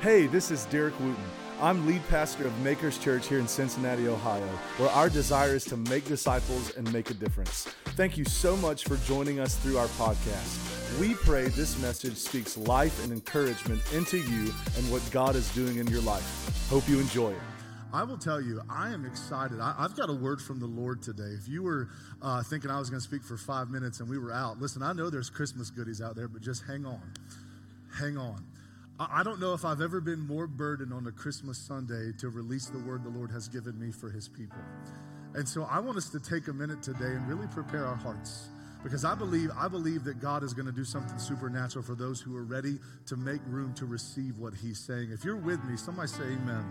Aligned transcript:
Hey, 0.00 0.26
this 0.26 0.50
is 0.50 0.64
Derek 0.64 0.98
Wooten. 0.98 1.22
I'm 1.60 1.86
lead 1.86 2.00
pastor 2.08 2.46
of 2.46 2.58
Makers 2.60 2.96
Church 2.96 3.28
here 3.28 3.38
in 3.38 3.46
Cincinnati, 3.46 4.08
Ohio, 4.08 4.46
where 4.78 4.88
our 4.88 5.10
desire 5.10 5.54
is 5.54 5.66
to 5.66 5.76
make 5.76 6.06
disciples 6.06 6.74
and 6.74 6.90
make 6.90 7.10
a 7.10 7.14
difference. 7.14 7.64
Thank 7.84 8.16
you 8.16 8.24
so 8.24 8.56
much 8.56 8.84
for 8.84 8.96
joining 9.06 9.40
us 9.40 9.56
through 9.56 9.76
our 9.76 9.88
podcast. 9.88 10.98
We 10.98 11.12
pray 11.12 11.48
this 11.48 11.78
message 11.82 12.16
speaks 12.16 12.56
life 12.56 13.04
and 13.04 13.12
encouragement 13.12 13.82
into 13.92 14.16
you 14.16 14.50
and 14.78 14.90
what 14.90 15.06
God 15.10 15.36
is 15.36 15.52
doing 15.54 15.76
in 15.76 15.86
your 15.88 16.00
life. 16.00 16.66
Hope 16.70 16.88
you 16.88 16.98
enjoy 16.98 17.32
it. 17.32 17.42
I 17.92 18.02
will 18.02 18.16
tell 18.16 18.40
you, 18.40 18.62
I 18.70 18.94
am 18.94 19.04
excited. 19.04 19.60
I, 19.60 19.74
have 19.82 19.96
got 19.96 20.08
a 20.08 20.14
word 20.14 20.40
from 20.40 20.60
the 20.60 20.66
Lord 20.66 21.02
today. 21.02 21.34
If 21.38 21.46
you 21.46 21.62
were 21.62 21.90
uh, 22.22 22.42
thinking 22.42 22.70
I 22.70 22.78
was 22.78 22.88
going 22.88 23.02
to 23.02 23.06
speak 23.06 23.22
for 23.22 23.36
five 23.36 23.68
minutes 23.68 24.00
and 24.00 24.08
we 24.08 24.16
were 24.16 24.32
out, 24.32 24.62
listen, 24.62 24.82
I 24.82 24.94
know 24.94 25.10
there's 25.10 25.28
Christmas 25.28 25.68
goodies 25.68 26.00
out 26.00 26.16
there, 26.16 26.26
but 26.26 26.40
just 26.40 26.64
hang 26.64 26.86
on. 26.86 27.02
Hang 27.98 28.16
on. 28.16 28.42
I 29.08 29.22
don't 29.22 29.40
know 29.40 29.54
if 29.54 29.64
I've 29.64 29.80
ever 29.80 29.98
been 30.02 30.20
more 30.26 30.46
burdened 30.46 30.92
on 30.92 31.06
a 31.06 31.10
Christmas 31.10 31.56
Sunday 31.56 32.12
to 32.18 32.28
release 32.28 32.66
the 32.66 32.80
word 32.80 33.02
the 33.02 33.08
Lord 33.08 33.30
has 33.30 33.48
given 33.48 33.80
me 33.80 33.92
for 33.92 34.10
his 34.10 34.28
people. 34.28 34.58
And 35.34 35.48
so 35.48 35.66
I 35.70 35.78
want 35.78 35.96
us 35.96 36.10
to 36.10 36.20
take 36.20 36.48
a 36.48 36.52
minute 36.52 36.82
today 36.82 37.06
and 37.06 37.26
really 37.26 37.46
prepare 37.46 37.86
our 37.86 37.96
hearts 37.96 38.48
because 38.82 39.06
I 39.06 39.14
believe 39.14 39.50
I 39.56 39.68
believe 39.68 40.04
that 40.04 40.20
God 40.20 40.42
is 40.42 40.52
going 40.52 40.66
to 40.66 40.72
do 40.72 40.84
something 40.84 41.18
supernatural 41.18 41.82
for 41.82 41.94
those 41.94 42.20
who 42.20 42.36
are 42.36 42.42
ready 42.42 42.78
to 43.06 43.16
make 43.16 43.40
room 43.46 43.72
to 43.74 43.86
receive 43.86 44.36
what 44.36 44.52
he's 44.52 44.78
saying. 44.78 45.12
If 45.12 45.24
you're 45.24 45.36
with 45.36 45.64
me, 45.64 45.78
somebody 45.78 46.08
say 46.08 46.24
amen. 46.24 46.70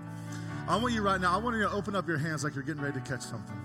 I 0.67 0.75
want 0.75 0.93
you 0.93 1.01
right 1.01 1.19
now, 1.19 1.33
I 1.33 1.37
want 1.37 1.55
you 1.55 1.63
to 1.63 1.71
open 1.71 1.95
up 1.95 2.07
your 2.07 2.19
hands 2.19 2.43
like 2.43 2.53
you're 2.53 2.63
getting 2.63 2.83
ready 2.83 2.99
to 2.99 3.05
catch 3.09 3.21
something. 3.21 3.57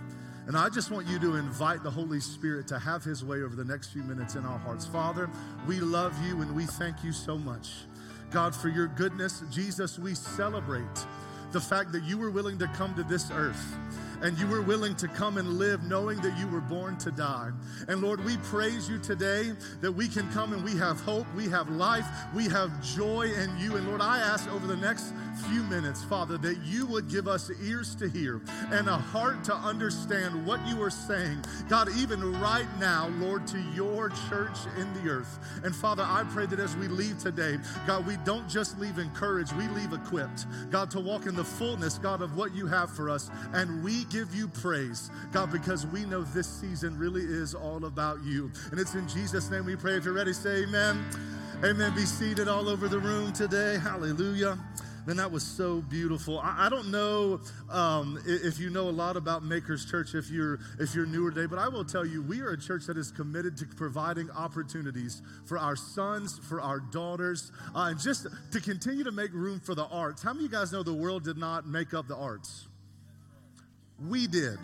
And 0.46 0.56
I 0.56 0.70
just 0.70 0.90
want 0.90 1.06
you 1.06 1.18
to 1.18 1.36
invite 1.36 1.82
the 1.82 1.90
Holy 1.90 2.20
Spirit 2.20 2.66
to 2.68 2.78
have 2.78 3.04
his 3.04 3.22
way 3.22 3.42
over 3.42 3.56
the 3.56 3.64
next 3.64 3.88
few 3.88 4.02
minutes 4.04 4.36
in 4.36 4.46
our 4.46 4.58
hearts. 4.58 4.86
Father, 4.86 5.28
we 5.66 5.80
love 5.80 6.14
you 6.26 6.40
and 6.40 6.54
we 6.56 6.64
thank 6.64 7.04
you 7.04 7.12
so 7.12 7.36
much. 7.36 7.84
God, 8.34 8.52
for 8.52 8.68
your 8.68 8.88
goodness. 8.88 9.44
Jesus, 9.48 9.96
we 9.96 10.12
celebrate 10.12 10.82
the 11.52 11.60
fact 11.60 11.92
that 11.92 12.02
you 12.02 12.18
were 12.18 12.32
willing 12.32 12.58
to 12.58 12.66
come 12.74 12.92
to 12.96 13.04
this 13.04 13.30
earth 13.30 13.76
and 14.24 14.38
you 14.38 14.46
were 14.46 14.62
willing 14.62 14.96
to 14.96 15.06
come 15.06 15.36
and 15.36 15.58
live 15.58 15.82
knowing 15.84 16.18
that 16.22 16.36
you 16.38 16.48
were 16.48 16.62
born 16.62 16.96
to 16.96 17.10
die. 17.10 17.50
And 17.88 18.00
Lord, 18.00 18.24
we 18.24 18.38
praise 18.38 18.88
you 18.88 18.98
today 18.98 19.52
that 19.82 19.92
we 19.92 20.08
can 20.08 20.28
come 20.32 20.54
and 20.54 20.64
we 20.64 20.74
have 20.76 20.98
hope, 21.00 21.26
we 21.36 21.46
have 21.50 21.68
life, 21.68 22.06
we 22.34 22.48
have 22.48 22.82
joy 22.82 23.30
in 23.30 23.56
you. 23.58 23.76
And 23.76 23.86
Lord, 23.86 24.00
I 24.00 24.18
ask 24.20 24.50
over 24.50 24.66
the 24.66 24.78
next 24.78 25.12
few 25.50 25.62
minutes, 25.64 26.02
Father, 26.04 26.38
that 26.38 26.56
you 26.64 26.86
would 26.86 27.10
give 27.10 27.28
us 27.28 27.50
ears 27.62 27.94
to 27.96 28.08
hear 28.08 28.40
and 28.70 28.88
a 28.88 28.96
heart 28.96 29.44
to 29.44 29.54
understand 29.54 30.46
what 30.46 30.66
you 30.66 30.82
are 30.82 30.90
saying. 30.90 31.44
God, 31.68 31.90
even 31.98 32.40
right 32.40 32.68
now, 32.80 33.08
Lord, 33.18 33.46
to 33.48 33.60
your 33.74 34.08
church 34.30 34.56
in 34.78 34.92
the 34.94 35.10
earth. 35.10 35.38
And 35.64 35.76
Father, 35.76 36.02
I 36.02 36.24
pray 36.30 36.46
that 36.46 36.58
as 36.58 36.76
we 36.76 36.88
leave 36.88 37.18
today, 37.18 37.58
God, 37.86 38.06
we 38.06 38.16
don't 38.24 38.48
just 38.48 38.78
leave 38.78 38.98
encouraged, 38.98 39.52
we 39.52 39.68
leave 39.68 39.92
equipped, 39.92 40.46
God, 40.70 40.90
to 40.92 41.00
walk 41.00 41.26
in 41.26 41.34
the 41.34 41.44
fullness, 41.44 41.98
God, 41.98 42.22
of 42.22 42.36
what 42.36 42.54
you 42.54 42.66
have 42.66 42.90
for 42.90 43.10
us. 43.10 43.30
And 43.52 43.84
we 43.84 44.04
give 44.14 44.32
you 44.32 44.46
praise, 44.46 45.10
God, 45.32 45.50
because 45.50 45.88
we 45.88 46.04
know 46.04 46.22
this 46.22 46.46
season 46.46 46.96
really 46.96 47.22
is 47.22 47.52
all 47.52 47.84
about 47.84 48.22
you. 48.22 48.48
And 48.70 48.78
it's 48.78 48.94
in 48.94 49.08
Jesus' 49.08 49.50
name 49.50 49.66
we 49.66 49.74
pray. 49.74 49.96
If 49.96 50.04
you're 50.04 50.14
ready, 50.14 50.32
say 50.32 50.62
amen. 50.62 51.04
Amen. 51.64 51.92
Be 51.96 52.02
seated 52.02 52.46
all 52.46 52.68
over 52.68 52.86
the 52.86 52.98
room 53.00 53.32
today. 53.32 53.76
Hallelujah. 53.76 54.56
Man, 55.06 55.16
that 55.16 55.32
was 55.32 55.42
so 55.42 55.80
beautiful. 55.80 56.38
I, 56.38 56.66
I 56.66 56.68
don't 56.68 56.92
know 56.92 57.40
um, 57.68 58.22
if 58.24 58.60
you 58.60 58.70
know 58.70 58.88
a 58.88 58.90
lot 58.90 59.16
about 59.16 59.42
Makers 59.42 59.84
Church 59.84 60.14
if 60.14 60.30
you're 60.30 60.60
if 60.78 60.94
you're 60.94 61.06
newer 61.06 61.32
today, 61.32 61.46
but 61.46 61.58
I 61.58 61.66
will 61.66 61.84
tell 61.84 62.06
you 62.06 62.22
we 62.22 62.40
are 62.40 62.50
a 62.50 62.58
church 62.58 62.86
that 62.86 62.96
is 62.96 63.10
committed 63.10 63.56
to 63.58 63.66
providing 63.66 64.30
opportunities 64.30 65.22
for 65.44 65.58
our 65.58 65.74
sons, 65.74 66.38
for 66.38 66.60
our 66.60 66.78
daughters, 66.78 67.50
uh, 67.74 67.88
and 67.90 67.98
just 67.98 68.28
to 68.52 68.60
continue 68.60 69.02
to 69.02 69.12
make 69.12 69.32
room 69.32 69.58
for 69.58 69.74
the 69.74 69.86
arts. 69.86 70.22
How 70.22 70.32
many 70.32 70.46
of 70.46 70.52
you 70.52 70.56
guys 70.56 70.72
know 70.72 70.84
the 70.84 70.94
world 70.94 71.24
did 71.24 71.36
not 71.36 71.66
make 71.66 71.92
up 71.92 72.06
the 72.06 72.16
arts? 72.16 72.68
We 73.98 74.26
did 74.26 74.58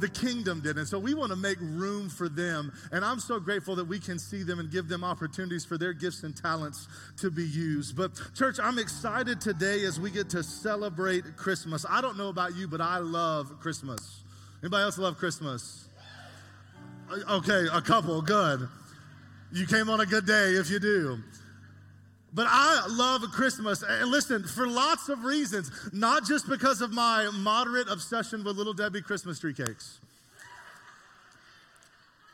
the 0.00 0.08
kingdom 0.08 0.60
did. 0.60 0.76
And 0.76 0.86
so 0.86 0.98
we 0.98 1.14
want 1.14 1.30
to 1.30 1.36
make 1.36 1.58
room 1.60 2.08
for 2.08 2.28
them. 2.28 2.72
And 2.92 3.04
I'm 3.04 3.20
so 3.20 3.38
grateful 3.38 3.76
that 3.76 3.84
we 3.84 3.98
can 3.98 4.18
see 4.18 4.42
them 4.42 4.58
and 4.58 4.70
give 4.70 4.88
them 4.88 5.04
opportunities 5.04 5.64
for 5.64 5.78
their 5.78 5.92
gifts 5.92 6.22
and 6.22 6.36
talents 6.36 6.88
to 7.18 7.30
be 7.30 7.44
used. 7.44 7.96
But, 7.96 8.10
church, 8.34 8.58
I'm 8.62 8.78
excited 8.78 9.40
today 9.40 9.84
as 9.84 10.00
we 10.00 10.10
get 10.10 10.28
to 10.30 10.42
celebrate 10.42 11.36
Christmas. 11.36 11.86
I 11.88 12.00
don't 12.00 12.18
know 12.18 12.28
about 12.28 12.54
you, 12.56 12.68
but 12.68 12.80
I 12.80 12.98
love 12.98 13.60
Christmas. 13.60 14.22
Anybody 14.62 14.82
else 14.82 14.98
love 14.98 15.16
Christmas? 15.16 15.88
Okay, 17.30 17.66
a 17.72 17.80
couple, 17.80 18.20
good. 18.22 18.68
You 19.52 19.66
came 19.66 19.88
on 19.88 20.00
a 20.00 20.06
good 20.06 20.26
day 20.26 20.52
if 20.52 20.70
you 20.70 20.80
do. 20.80 21.18
But 22.34 22.48
I 22.50 22.86
love 22.90 23.22
Christmas. 23.30 23.84
And 23.86 24.10
listen, 24.10 24.42
for 24.42 24.66
lots 24.66 25.08
of 25.08 25.24
reasons, 25.24 25.70
not 25.92 26.26
just 26.26 26.48
because 26.48 26.80
of 26.80 26.92
my 26.92 27.30
moderate 27.32 27.88
obsession 27.88 28.42
with 28.42 28.56
Little 28.56 28.74
Debbie 28.74 29.02
Christmas 29.02 29.38
tree 29.38 29.54
cakes. 29.54 30.00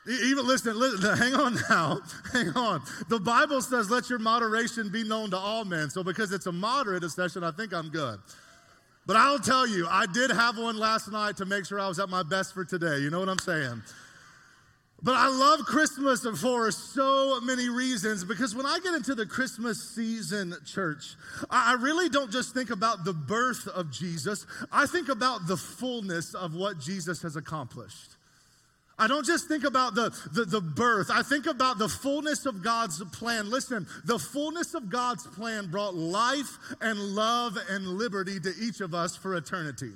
Even 0.09 0.47
listen, 0.47 0.78
listen, 0.78 1.16
hang 1.19 1.34
on 1.34 1.59
now, 1.69 2.00
hang 2.33 2.49
on. 2.56 2.83
The 3.09 3.21
Bible 3.21 3.61
says, 3.61 3.91
"Let 3.91 4.09
your 4.09 4.19
moderation 4.19 4.88
be 4.88 5.05
known 5.05 5.31
to 5.31 5.37
all 5.37 5.66
men." 5.66 5.91
So, 5.91 6.03
because 6.03 6.32
it's 6.32 6.47
a 6.47 6.53
moderate 6.53 7.05
obsession, 7.05 7.44
I 7.44 7.50
think 7.50 7.75
I'm 7.75 7.91
good. 7.91 8.19
But 9.06 9.17
I'll 9.17 9.38
tell 9.38 9.67
you, 9.67 9.87
I 9.88 10.06
did 10.06 10.31
have 10.31 10.56
one 10.56 10.78
last 10.78 11.11
night 11.12 11.37
to 11.37 11.44
make 11.44 11.67
sure 11.67 11.78
I 11.78 11.88
was 11.88 11.99
at 11.99 12.09
my 12.09 12.22
best 12.22 12.55
for 12.55 12.65
today. 12.65 13.00
You 13.00 13.11
know 13.11 13.21
what 13.21 13.28
I'm 13.28 13.38
saying? 13.38 13.82
But 15.03 15.15
I 15.15 15.28
love 15.28 15.61
Christmas 15.61 16.27
for 16.41 16.71
so 16.71 17.41
many 17.41 17.69
reasons 17.71 18.22
because 18.22 18.55
when 18.55 18.66
I 18.66 18.78
get 18.83 18.94
into 18.94 19.15
the 19.15 19.25
Christmas 19.25 19.83
season, 19.83 20.55
church, 20.66 21.15
I 21.49 21.75
really 21.75 22.11
don't 22.11 22.31
just 22.31 22.53
think 22.53 22.71
about 22.71 23.05
the 23.05 23.15
birth 23.15 23.66
of 23.69 23.91
Jesus, 23.91 24.47
I 24.71 24.87
think 24.87 25.09
about 25.09 25.47
the 25.47 25.56
fullness 25.56 26.34
of 26.34 26.55
what 26.55 26.78
Jesus 26.78 27.22
has 27.22 27.37
accomplished. 27.37 28.16
I 28.99 29.06
don't 29.06 29.25
just 29.25 29.49
think 29.49 29.65
about 29.65 29.94
the, 29.94 30.15
the, 30.34 30.44
the, 30.44 30.61
birth. 30.61 31.11
I 31.11 31.22
think 31.22 31.47
about 31.47 31.78
the 31.78 31.88
fullness 31.88 32.44
of 32.44 32.62
God's 32.62 33.03
plan. 33.12 33.49
Listen, 33.49 33.87
the 34.05 34.19
fullness 34.19 34.75
of 34.75 34.91
God's 34.91 35.27
plan 35.27 35.71
brought 35.71 35.94
life 35.94 36.59
and 36.82 36.99
love 36.99 37.56
and 37.71 37.87
liberty 37.87 38.38
to 38.38 38.53
each 38.61 38.82
of 38.82 38.93
us 38.93 39.17
for 39.17 39.37
eternity. 39.37 39.93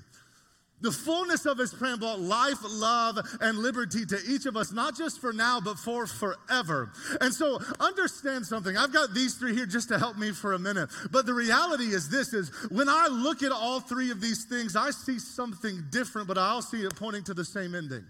The 0.81 0.93
fullness 0.93 1.47
of 1.47 1.57
his 1.57 1.73
plan 1.73 1.99
brought 1.99 2.21
life, 2.21 2.59
love, 2.63 3.19
and 3.41 3.59
liberty 3.59 4.05
to 4.05 4.19
each 4.29 4.45
of 4.45 4.57
us, 4.57 4.71
not 4.71 4.97
just 4.97 5.21
for 5.21 5.33
now, 5.33 5.61
but 5.61 5.79
for 5.79 6.07
forever. 6.07 6.93
And 7.21 7.33
so 7.33 7.59
understand 7.81 8.45
something. 8.45 8.77
I've 8.77 8.93
got 8.93 9.15
these 9.15 9.35
three 9.35 9.55
here 9.55 9.67
just 9.67 9.89
to 9.89 9.99
help 9.99 10.19
me 10.19 10.33
for 10.33 10.53
a 10.53 10.59
minute. 10.59 10.91
But 11.11 11.25
the 11.25 11.33
reality 11.33 11.85
is 11.85 12.11
this 12.11 12.35
is 12.35 12.51
when 12.71 12.89
I 12.89 13.07
look 13.11 13.43
at 13.43 13.53
all 13.53 13.81
three 13.81 14.11
of 14.11 14.21
these 14.21 14.45
things, 14.45 14.77
I 14.77 14.91
see 14.91 15.19
something 15.19 15.85
different, 15.91 16.29
but 16.29 16.37
I 16.37 16.49
all 16.49 16.63
see 16.63 16.83
it 16.83 16.95
pointing 16.97 17.25
to 17.25 17.35
the 17.35 17.45
same 17.45 17.75
ending. 17.75 18.05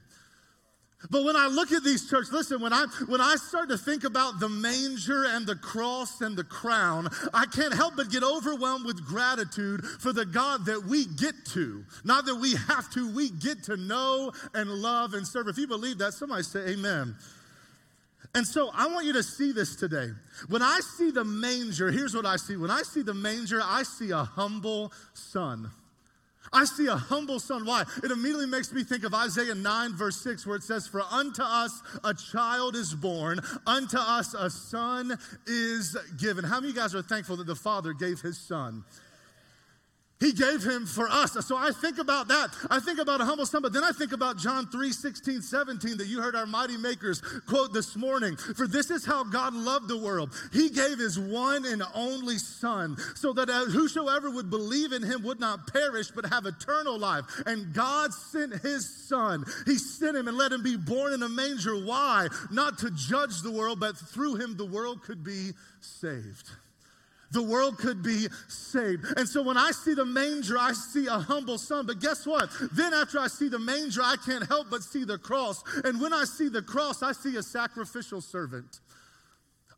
But 1.11 1.25
when 1.25 1.37
I 1.37 1.49
look 1.49 1.73
at 1.73 1.85
these 1.85 2.09
churches, 2.09 2.33
listen, 2.33 2.61
when 2.61 2.73
I 2.73 2.87
when 3.07 3.21
I 3.21 3.37
start 3.37 3.69
to 3.69 3.79
think 3.79 4.05
about 4.05 4.41
the 4.41 4.49
manger 4.49 5.25
and 5.27 5.47
the 5.47 5.57
cross 5.57 6.21
and 6.21 6.37
the 6.37 6.45
crown, 6.45 7.09
I 7.33 7.47
can't 7.47 7.75
help 7.75 7.97
but 7.97 8.11
get 8.11 8.23
overwhelmed 8.23 8.87
with 8.87 9.05
gratitude 9.05 9.85
for 9.85 10.13
the 10.13 10.25
God 10.25 10.65
that 10.67 10.85
we 10.85 11.05
get 11.07 11.35
to. 11.53 11.85
Not 12.05 12.25
that 12.27 12.37
we 12.37 12.55
have 12.69 12.91
to, 12.95 13.15
we 13.15 13.31
get 13.31 13.65
to 13.65 13.77
know 13.77 14.33
and 14.55 14.71
love 14.71 15.15
and 15.15 15.27
serve. 15.27 15.49
If 15.49 15.59
you 15.59 15.67
believe 15.67 15.99
that, 15.99 16.15
somebody 16.15 16.43
say 16.43 16.61
amen. 16.71 17.15
And 18.35 18.47
so 18.47 18.71
I 18.75 18.89
want 18.89 19.07
you 19.07 19.13
to 19.13 19.23
see 19.23 19.53
this 19.53 19.77
today. 19.77 20.09
When 20.49 20.63
I 20.63 20.81
see 20.97 21.13
the 21.13 21.25
manger, 21.25 21.93
here's 21.93 22.15
what 22.17 22.27
I 22.27 22.37
see. 22.37 22.57
When 22.57 22.71
I 22.71 22.83
see 22.83 23.03
the 23.03 23.15
manger, 23.15 23.61
I 23.63 23.85
see 23.85 24.11
a 24.11 24.25
humble 24.25 24.93
son. 25.13 25.71
I 26.55 26.65
see 26.65 26.87
a 26.87 26.97
humble 26.97 27.41
son. 27.41 27.67
Why? 27.67 27.85
It 28.03 28.13
immediately 28.13 28.47
makes 28.47 28.73
me 28.73 28.85
think 28.85 29.05
of 29.05 29.13
Isaiah 29.13 29.55
9, 29.55 29.93
verse 29.95 30.17
6, 30.19 30.47
where 30.47 30.57
it 30.57 30.63
says, 30.63 30.87
For 30.87 31.03
unto 31.03 31.43
us 31.43 31.83
a 32.05 32.15
child 32.15 32.77
is 32.77 32.95
born, 32.95 33.41
unto 33.67 33.99
us 33.99 34.35
a 34.35 34.49
son 34.49 35.19
is 35.47 35.97
given. 36.17 36.45
How 36.45 36.61
many 36.61 36.69
of 36.69 36.77
you 36.77 36.81
guys 36.81 36.95
are 36.95 37.03
thankful 37.03 37.37
that 37.39 37.47
the 37.49 37.57
Father 37.57 37.93
gave 37.93 38.21
his 38.21 38.39
son? 38.39 38.85
He 40.25 40.33
gave 40.33 40.65
him 40.65 40.87
for 40.87 41.07
us. 41.07 41.33
So 41.47 41.55
I 41.55 41.71
think 41.71 41.99
about 41.99 42.29
that. 42.29 42.49
I 42.71 42.81
think 42.81 42.99
about 42.99 43.21
a 43.21 43.27
humble 43.27 43.45
son, 43.45 43.61
but 43.61 43.75
then 43.75 43.85
I 43.85 43.93
think 43.93 44.13
about 44.13 44.39
John 44.39 44.67
3 44.67 44.91
16, 44.91 45.43
17 45.43 45.99
that 45.99 46.07
you 46.07 46.23
heard 46.23 46.35
our 46.35 46.47
mighty 46.47 46.79
makers 46.79 47.21
quote 47.47 47.75
this 47.75 47.95
morning. 47.95 48.37
For 48.37 48.67
this 48.67 48.91
is 48.91 49.05
how 49.05 49.25
God 49.25 49.53
loved 49.53 49.87
the 49.87 49.99
world. 49.99 50.33
He 50.51 50.71
gave 50.71 50.99
his 50.99 51.19
one 51.19 51.67
and 51.67 51.83
only 51.95 52.39
son 52.39 52.97
so 53.15 53.35
that 53.35 53.51
uh, 53.51 53.67
whosoever 53.67 54.31
would 54.31 54.49
believe 54.49 54.93
in 54.93 55.03
him 55.03 55.23
would 55.25 55.41
not 55.41 55.71
perish 55.71 56.11
but 56.11 56.25
have 56.25 56.47
eternal 56.47 56.99
life. 56.99 57.27
And 57.45 57.75
God 57.75 58.15
sent 58.15 58.63
his 58.63 58.89
son. 58.89 59.45
He 59.67 59.77
sent 59.77 60.17
him 60.17 60.27
and 60.27 60.39
let 60.39 60.53
him 60.53 60.63
be 60.63 60.79
born 60.79 61.13
in 61.13 61.23
a 61.23 61.29
manger. 61.29 61.75
Why? 61.85 62.29
Not 62.51 62.79
to 62.79 62.91
judge 62.93 63.43
the 63.43 63.53
world, 63.53 63.79
but 63.79 63.99
through 63.99 64.37
him 64.37 64.57
the 64.57 64.65
world 64.65 65.03
could 65.03 65.23
be 65.23 65.51
saved 65.83 66.49
the 67.35 67.43
world 67.43 67.77
could 67.77 68.03
be 68.03 68.29
saved. 68.49 69.05
And 69.19 69.29
so 69.29 69.43
when 69.43 69.59
I 69.59 69.73
see 69.73 69.93
the 69.93 70.05
manger, 70.05 70.57
I 70.59 70.73
see 70.73 71.07
a 71.07 71.19
humble 71.19 71.59
son. 71.59 71.85
But 71.87 72.01
guess 72.01 72.27
what? 72.27 72.49
Then 72.73 72.95
after 72.95 73.19
I 73.19 73.27
see 73.27 73.49
the 73.49 73.59
manger, 73.59 74.01
I 74.03 74.17
can't 74.25 74.47
help 74.47 74.71
but 74.71 74.83
see 74.83 75.05
the 75.05 75.19
cross. 75.19 75.63
And 75.85 76.01
when 76.01 76.13
I 76.13 76.25
see 76.25 76.49
the 76.49 76.63
cross, 76.63 77.03
I 77.03 77.13
see 77.13 77.37
a 77.37 77.43
sacrificial 77.43 78.21
servant. 78.21 78.81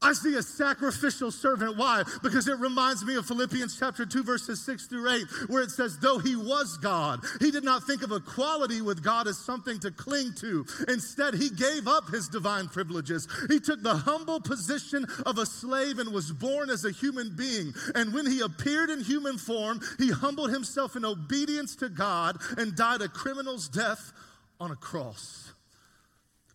I 0.02 0.12
see 0.12 0.34
a 0.34 0.42
sacrificial 0.42 1.30
servant. 1.30 1.76
Why? 1.76 2.02
Because 2.22 2.48
it 2.48 2.58
reminds 2.58 3.04
me 3.04 3.16
of 3.16 3.26
Philippians 3.26 3.78
chapter 3.78 4.04
2, 4.04 4.22
verses 4.22 4.64
6 4.64 4.86
through 4.86 5.10
8, 5.10 5.22
where 5.48 5.62
it 5.62 5.70
says, 5.70 5.98
Though 5.98 6.18
he 6.18 6.36
was 6.36 6.76
God, 6.78 7.20
he 7.40 7.50
did 7.50 7.64
not 7.64 7.84
think 7.84 8.02
of 8.02 8.12
equality 8.12 8.80
with 8.80 9.02
God 9.02 9.26
as 9.26 9.38
something 9.38 9.78
to 9.80 9.90
cling 9.90 10.32
to. 10.34 10.66
Instead, 10.88 11.34
he 11.34 11.50
gave 11.50 11.88
up 11.88 12.08
his 12.08 12.28
divine 12.28 12.68
privileges. 12.68 13.26
He 13.48 13.58
took 13.58 13.82
the 13.82 13.96
humble 13.96 14.40
position 14.40 15.06
of 15.24 15.38
a 15.38 15.46
slave 15.46 15.98
and 15.98 16.12
was 16.12 16.30
born 16.30 16.70
as 16.70 16.84
a 16.84 16.90
human 16.90 17.34
being. 17.36 17.72
And 17.94 18.12
when 18.12 18.26
he 18.26 18.40
appeared 18.40 18.90
in 18.90 19.02
human 19.02 19.38
form, 19.38 19.80
he 19.98 20.10
humbled 20.10 20.50
himself 20.50 20.96
in 20.96 21.04
obedience 21.04 21.76
to 21.76 21.88
God 21.88 22.38
and 22.58 22.76
died 22.76 23.02
a 23.02 23.08
criminal's 23.08 23.68
death 23.68 24.12
on 24.60 24.70
a 24.70 24.76
cross. 24.76 25.52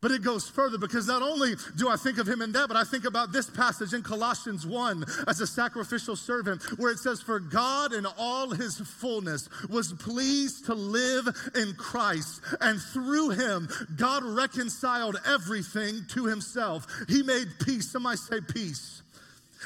But 0.02 0.10
it 0.10 0.24
goes 0.24 0.50
further 0.50 0.80
because 0.80 1.08
not 1.08 1.22
only 1.22 1.54
do 1.78 1.88
I 1.88 1.96
think 1.96 2.18
of 2.18 2.28
him 2.28 2.42
in 2.42 2.52
that, 2.54 2.68
but 2.68 2.76
I 2.76 2.84
think 2.84 3.06
about 3.06 3.32
this 3.32 3.50
passage 3.52 3.94
in 3.94 4.02
Colossians 4.02 4.66
1 4.66 5.06
as 5.28 5.40
a 5.42 5.48
sacrificial 5.48 6.16
servant 6.16 6.64
where 6.80 6.92
it 6.92 6.98
says, 6.98 7.22
For 7.22 7.40
God 7.40 7.94
in 7.94 8.08
all 8.18 8.50
his 8.50 8.80
fullness 8.80 9.48
was 9.70 9.94
pleased 9.94 10.66
to 10.66 10.74
live 10.74 11.28
in 11.54 11.74
Christ, 11.74 12.42
and 12.60 12.82
through 12.82 13.30
him, 13.30 13.70
God 13.96 14.24
reconciled 14.24 15.20
everything 15.26 16.02
to 16.10 16.26
himself. 16.26 16.88
He 17.08 17.22
made 17.22 17.48
peace. 17.64 17.92
Somebody 17.92 18.18
say 18.18 18.42
peace. 18.42 19.04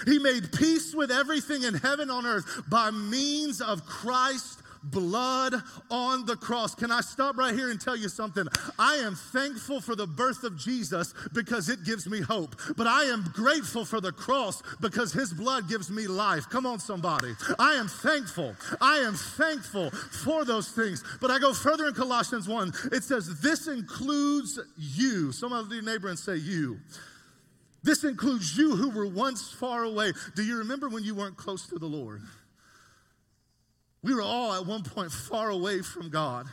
He 0.05 0.19
made 0.19 0.51
peace 0.51 0.93
with 0.93 1.11
everything 1.11 1.63
in 1.63 1.75
heaven 1.75 2.09
on 2.09 2.25
earth 2.25 2.63
by 2.67 2.91
means 2.91 3.61
of 3.61 3.85
Christ 3.85 4.59
blood 4.91 5.55
on 5.89 6.25
the 6.25 6.35
cross. 6.35 6.75
Can 6.75 6.91
I 6.91 7.01
stop 7.01 7.37
right 7.37 7.53
here 7.53 7.69
and 7.69 7.79
tell 7.79 7.95
you 7.95 8.09
something? 8.09 8.45
I 8.77 8.95
am 8.95 9.15
thankful 9.15 9.81
for 9.81 9.95
the 9.95 10.07
birth 10.07 10.43
of 10.43 10.57
Jesus 10.57 11.13
because 11.33 11.69
it 11.69 11.83
gives 11.83 12.07
me 12.07 12.21
hope. 12.21 12.55
But 12.77 12.87
I 12.87 13.05
am 13.05 13.23
grateful 13.33 13.85
for 13.85 14.01
the 14.01 14.11
cross 14.11 14.61
because 14.81 15.11
his 15.13 15.33
blood 15.33 15.69
gives 15.69 15.89
me 15.89 16.07
life. 16.07 16.49
Come 16.49 16.65
on, 16.65 16.79
somebody. 16.79 17.33
I 17.59 17.73
am 17.73 17.87
thankful. 17.87 18.55
I 18.81 18.97
am 18.97 19.13
thankful 19.13 19.91
for 19.91 20.45
those 20.45 20.69
things. 20.69 21.03
But 21.21 21.31
I 21.31 21.39
go 21.39 21.53
further 21.53 21.87
in 21.87 21.93
Colossians 21.93 22.47
1. 22.47 22.73
It 22.91 23.03
says, 23.03 23.39
This 23.41 23.67
includes 23.67 24.59
you. 24.77 25.31
Someone 25.31 25.67
to 25.67 25.75
your 25.75 25.83
neighbor 25.83 26.09
and 26.09 26.19
say, 26.19 26.37
You. 26.37 26.79
This 27.83 28.03
includes 28.03 28.57
you 28.57 28.75
who 28.75 28.89
were 28.89 29.05
once 29.05 29.51
far 29.51 29.83
away. 29.83 30.11
Do 30.35 30.43
you 30.43 30.57
remember 30.57 30.89
when 30.89 31.03
you 31.03 31.13
weren't 31.13 31.37
close 31.37 31.67
to 31.67 31.77
the 31.77 31.85
Lord? 31.85 32.23
We 34.05 34.13
were 34.13 34.21
all 34.21 34.53
at 34.53 34.67
one 34.67 34.83
point 34.83 35.11
far 35.11 35.49
away 35.49 35.81
from 35.81 36.09
God. 36.09 36.45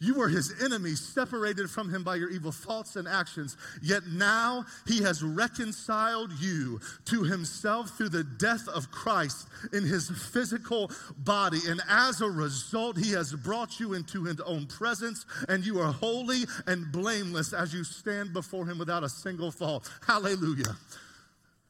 You 0.00 0.14
were 0.14 0.28
his 0.28 0.62
enemies, 0.64 1.00
separated 1.00 1.68
from 1.68 1.92
him 1.92 2.02
by 2.02 2.16
your 2.16 2.30
evil 2.30 2.50
thoughts 2.50 2.96
and 2.96 3.06
actions. 3.06 3.58
Yet 3.82 4.06
now 4.06 4.64
he 4.86 5.02
has 5.02 5.22
reconciled 5.22 6.32
you 6.40 6.80
to 7.06 7.24
himself 7.24 7.90
through 7.98 8.08
the 8.08 8.24
death 8.24 8.66
of 8.68 8.90
Christ 8.90 9.48
in 9.74 9.84
his 9.84 10.08
physical 10.08 10.90
body. 11.18 11.58
And 11.68 11.82
as 11.90 12.22
a 12.22 12.30
result, 12.30 12.96
he 12.96 13.10
has 13.10 13.34
brought 13.34 13.78
you 13.78 13.92
into 13.92 14.24
his 14.24 14.40
own 14.40 14.64
presence, 14.64 15.26
and 15.46 15.66
you 15.66 15.80
are 15.80 15.92
holy 15.92 16.44
and 16.66 16.90
blameless 16.90 17.52
as 17.52 17.74
you 17.74 17.84
stand 17.84 18.32
before 18.32 18.64
him 18.64 18.78
without 18.78 19.04
a 19.04 19.10
single 19.10 19.50
fault. 19.50 19.90
Hallelujah. 20.06 20.74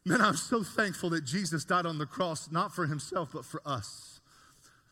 Man, 0.04 0.20
I'm 0.20 0.36
so 0.36 0.62
thankful 0.62 1.10
that 1.10 1.24
Jesus 1.24 1.64
died 1.64 1.86
on 1.86 1.98
the 1.98 2.06
cross, 2.06 2.52
not 2.52 2.72
for 2.72 2.86
himself, 2.86 3.30
but 3.32 3.44
for 3.44 3.60
us. 3.66 4.17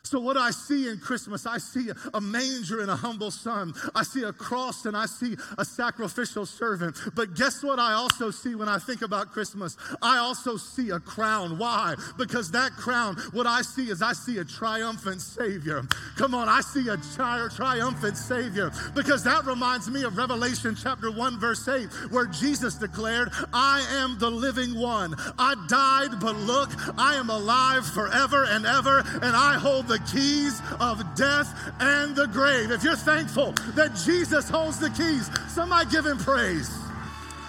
So, 0.06 0.20
what 0.20 0.37
I 0.37 0.53
see 0.53 0.88
in 0.88 0.99
Christmas, 0.99 1.47
I 1.47 1.58
see 1.58 1.91
a 2.14 2.20
manger 2.20 2.81
and 2.81 2.88
a 2.88 2.94
humble 2.94 3.32
son. 3.32 3.75
I 3.93 4.05
see 4.05 4.23
a 4.23 4.32
cross 4.32 4.87
and 4.87 4.97
I 4.97 5.06
see 5.06 5.35
a 5.58 5.64
sacrificial 5.64 6.47
servant. 6.47 6.97
But 7.17 7.35
guess 7.35 7.64
what 7.64 7.81
I 7.81 7.94
also 7.94 8.31
see 8.31 8.55
when 8.55 8.69
I 8.69 8.79
think 8.79 9.03
about 9.03 9.32
Christmas? 9.32 9.76
I 10.00 10.19
also 10.19 10.56
see 10.56 10.91
a 10.91 11.00
crown. 11.00 11.58
Why? 11.58 11.97
Because 12.17 12.53
that 12.53 12.70
crown, 12.73 13.17
what 13.32 13.49
I 13.49 13.62
see 13.62 13.91
is 13.91 14.00
I 14.00 14.12
see 14.12 14.38
a 14.38 14.44
triumphant 14.44 15.20
Savior. 15.20 15.82
Come 16.17 16.37
on, 16.37 16.49
I 16.49 16.61
see 16.61 16.88
a 16.88 16.97
tri- 17.17 17.49
triumphant 17.56 18.17
Savior. 18.17 18.70
Because 18.94 19.25
that 19.25 19.44
reminds 19.44 19.91
me 19.91 20.05
of 20.05 20.17
Revelation 20.17 20.76
chapter 20.81 21.11
1, 21.11 21.41
verse 21.41 21.67
8, 21.67 21.87
where 22.12 22.26
Jesus 22.26 22.76
declared, 22.76 23.31
I 23.52 23.85
am 23.91 24.19
the 24.20 24.31
living 24.31 24.79
one. 24.79 25.17
I 25.37 25.56
died, 25.69 26.20
but 26.20 26.37
look, 26.37 26.70
I 26.97 27.17
am 27.17 27.29
alive 27.29 27.85
forever 27.85 28.44
and 28.44 28.64
ever, 28.64 29.00
and 29.00 29.35
I 29.35 29.55
hold 29.55 29.88
the 29.88 29.96
the 29.97 30.05
keys 30.13 30.61
of 30.81 31.03
death 31.15 31.73
and 31.81 32.15
the 32.15 32.27
grave. 32.27 32.71
If 32.71 32.85
you're 32.85 32.97
thankful 32.97 33.53
that 33.75 33.95
Jesus 34.05 34.49
holds 34.49 34.79
the 34.79 34.91
keys, 34.91 35.31
somebody 35.49 35.91
give 35.91 36.05
him 36.05 36.19
praise. 36.19 36.69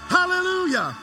Hallelujah. 0.08 0.96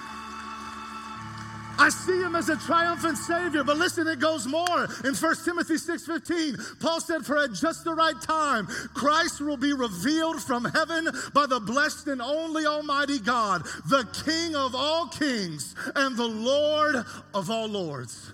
I 1.76 1.88
see 1.88 2.22
him 2.22 2.36
as 2.36 2.48
a 2.48 2.56
triumphant 2.56 3.18
savior. 3.18 3.64
But 3.64 3.76
listen, 3.76 4.06
it 4.06 4.20
goes 4.20 4.46
more. 4.46 4.84
In 5.04 5.14
1 5.14 5.44
Timothy 5.44 5.74
6:15, 5.74 6.80
Paul 6.80 7.00
said, 7.00 7.26
For 7.26 7.36
at 7.36 7.52
just 7.52 7.84
the 7.84 7.92
right 7.92 8.18
time, 8.22 8.66
Christ 8.94 9.40
will 9.40 9.56
be 9.56 9.72
revealed 9.72 10.40
from 10.40 10.64
heaven 10.64 11.08
by 11.34 11.46
the 11.46 11.58
blessed 11.58 12.06
and 12.06 12.22
only 12.22 12.64
Almighty 12.64 13.18
God, 13.18 13.66
the 13.90 14.06
King 14.24 14.54
of 14.54 14.74
all 14.74 15.08
kings 15.08 15.74
and 15.96 16.16
the 16.16 16.28
Lord 16.28 17.04
of 17.34 17.50
all 17.50 17.66
lords. 17.66 18.32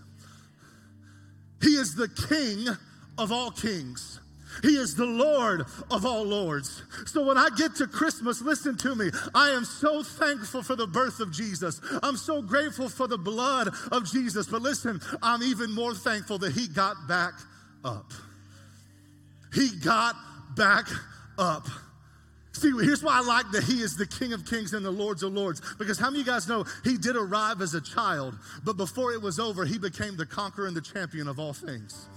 He 1.62 1.70
is 1.70 1.94
the 1.94 2.08
King 2.08 2.76
of 3.18 3.32
all 3.32 3.50
kings. 3.50 4.20
He 4.62 4.76
is 4.76 4.94
the 4.94 5.06
Lord 5.06 5.64
of 5.90 6.04
all 6.04 6.24
lords. 6.24 6.82
So 7.06 7.24
when 7.24 7.38
I 7.38 7.48
get 7.56 7.76
to 7.76 7.86
Christmas, 7.86 8.42
listen 8.42 8.76
to 8.78 8.94
me. 8.94 9.10
I 9.34 9.50
am 9.50 9.64
so 9.64 10.02
thankful 10.02 10.62
for 10.62 10.76
the 10.76 10.86
birth 10.86 11.20
of 11.20 11.32
Jesus. 11.32 11.80
I'm 12.02 12.16
so 12.16 12.42
grateful 12.42 12.88
for 12.88 13.06
the 13.06 13.16
blood 13.16 13.68
of 13.92 14.10
Jesus. 14.10 14.48
But 14.48 14.62
listen, 14.62 15.00
I'm 15.22 15.42
even 15.42 15.72
more 15.72 15.94
thankful 15.94 16.38
that 16.38 16.52
he 16.52 16.66
got 16.68 16.96
back 17.06 17.34
up. 17.84 18.12
He 19.54 19.70
got 19.82 20.16
back 20.56 20.86
up. 21.38 21.66
See, 22.52 22.72
here's 22.72 23.02
why 23.02 23.18
I 23.18 23.22
like 23.22 23.50
that 23.52 23.64
he 23.64 23.80
is 23.80 23.96
the 23.96 24.06
King 24.06 24.32
of 24.32 24.44
Kings 24.44 24.74
and 24.74 24.84
the 24.84 24.90
Lords 24.90 25.22
of 25.22 25.32
Lords. 25.32 25.62
Because 25.78 25.98
how 25.98 26.10
many 26.10 26.20
of 26.20 26.26
you 26.26 26.32
guys 26.32 26.48
know 26.48 26.64
he 26.84 26.98
did 26.98 27.16
arrive 27.16 27.62
as 27.62 27.74
a 27.74 27.80
child, 27.80 28.34
but 28.64 28.76
before 28.76 29.12
it 29.12 29.22
was 29.22 29.38
over, 29.38 29.64
he 29.64 29.78
became 29.78 30.16
the 30.16 30.26
conqueror 30.26 30.66
and 30.66 30.76
the 30.76 30.82
champion 30.82 31.28
of 31.28 31.38
all 31.38 31.52
things. 31.52 32.08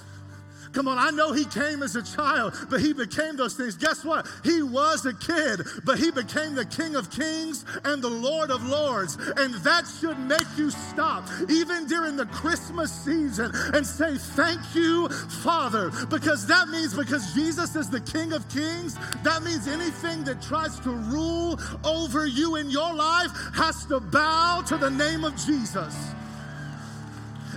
Come 0.74 0.88
on, 0.88 0.98
I 0.98 1.12
know 1.12 1.32
he 1.32 1.46
came 1.46 1.84
as 1.84 1.96
a 1.96 2.02
child, 2.02 2.56
but 2.70 2.82
he 2.82 2.94
became 2.94 3.36
those 3.36 3.54
things. 3.54 3.76
Guess 3.76 4.04
what? 4.04 4.28
He 4.44 4.64
was 4.64 5.06
a 5.06 5.14
kid, 5.14 5.62
but 5.86 6.00
he 6.00 6.10
became 6.10 6.56
the 6.56 6.66
King 6.66 6.96
of 6.96 7.12
Kings 7.12 7.64
and 7.86 8.02
the 8.02 8.10
Lord 8.10 8.50
of 8.50 8.66
Lords. 8.68 9.18
And 9.38 9.54
that 9.56 9.86
should 10.00 10.18
make 10.20 10.48
you 10.58 10.72
stop, 10.72 11.28
even 11.48 11.86
during 11.86 12.18
the 12.18 12.26
Christmas 12.28 12.92
season, 12.92 13.52
and 13.74 13.86
say, 13.86 14.18
Thank 14.18 14.60
you, 14.74 15.10
Father. 15.10 15.92
Because 16.10 16.48
that 16.48 16.70
means 16.70 16.96
because 16.96 17.34
Jesus 17.34 17.76
is 17.76 17.90
the 17.90 18.02
King 18.02 18.34
of 18.34 18.48
Kings, 18.50 18.98
that 19.24 19.44
means 19.44 19.68
anything 19.68 20.24
that 20.24 20.42
tries 20.42 20.80
to 20.80 20.90
rule 20.90 21.60
over 21.84 22.26
you 22.26 22.56
in 22.56 22.70
your 22.70 22.94
life 22.94 23.32
has 23.54 23.86
to 23.86 24.00
bow 24.00 24.62
to 24.62 24.78
the 24.78 24.90
name 24.90 25.24
of 25.24 25.36
Jesus. 25.38 25.96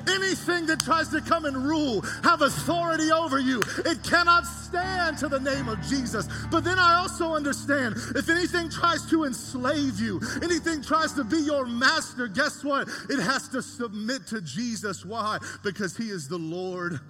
Anything 0.08 0.66
that 0.66 0.80
tries 0.80 1.08
to 1.08 1.20
come 1.20 1.44
and 1.44 1.56
rule, 1.56 2.02
have 2.22 2.42
authority 2.42 3.10
over 3.10 3.38
you, 3.38 3.62
it 3.84 4.02
cannot 4.02 4.46
stand 4.46 5.18
to 5.18 5.28
the 5.28 5.40
name 5.40 5.68
of 5.68 5.80
Jesus. 5.82 6.28
But 6.50 6.64
then 6.64 6.78
I 6.78 6.94
also 6.94 7.34
understand 7.34 7.96
if 8.14 8.28
anything 8.28 8.70
tries 8.70 9.08
to 9.10 9.24
enslave 9.24 9.98
you, 9.98 10.20
anything 10.42 10.82
tries 10.82 11.12
to 11.14 11.24
be 11.24 11.38
your 11.38 11.66
master, 11.66 12.28
guess 12.28 12.62
what? 12.62 12.88
It 13.10 13.20
has 13.20 13.48
to 13.48 13.62
submit 13.62 14.26
to 14.28 14.40
Jesus. 14.40 15.04
Why? 15.04 15.38
Because 15.62 15.96
he 15.96 16.10
is 16.10 16.28
the 16.28 16.38
Lord 16.38 17.00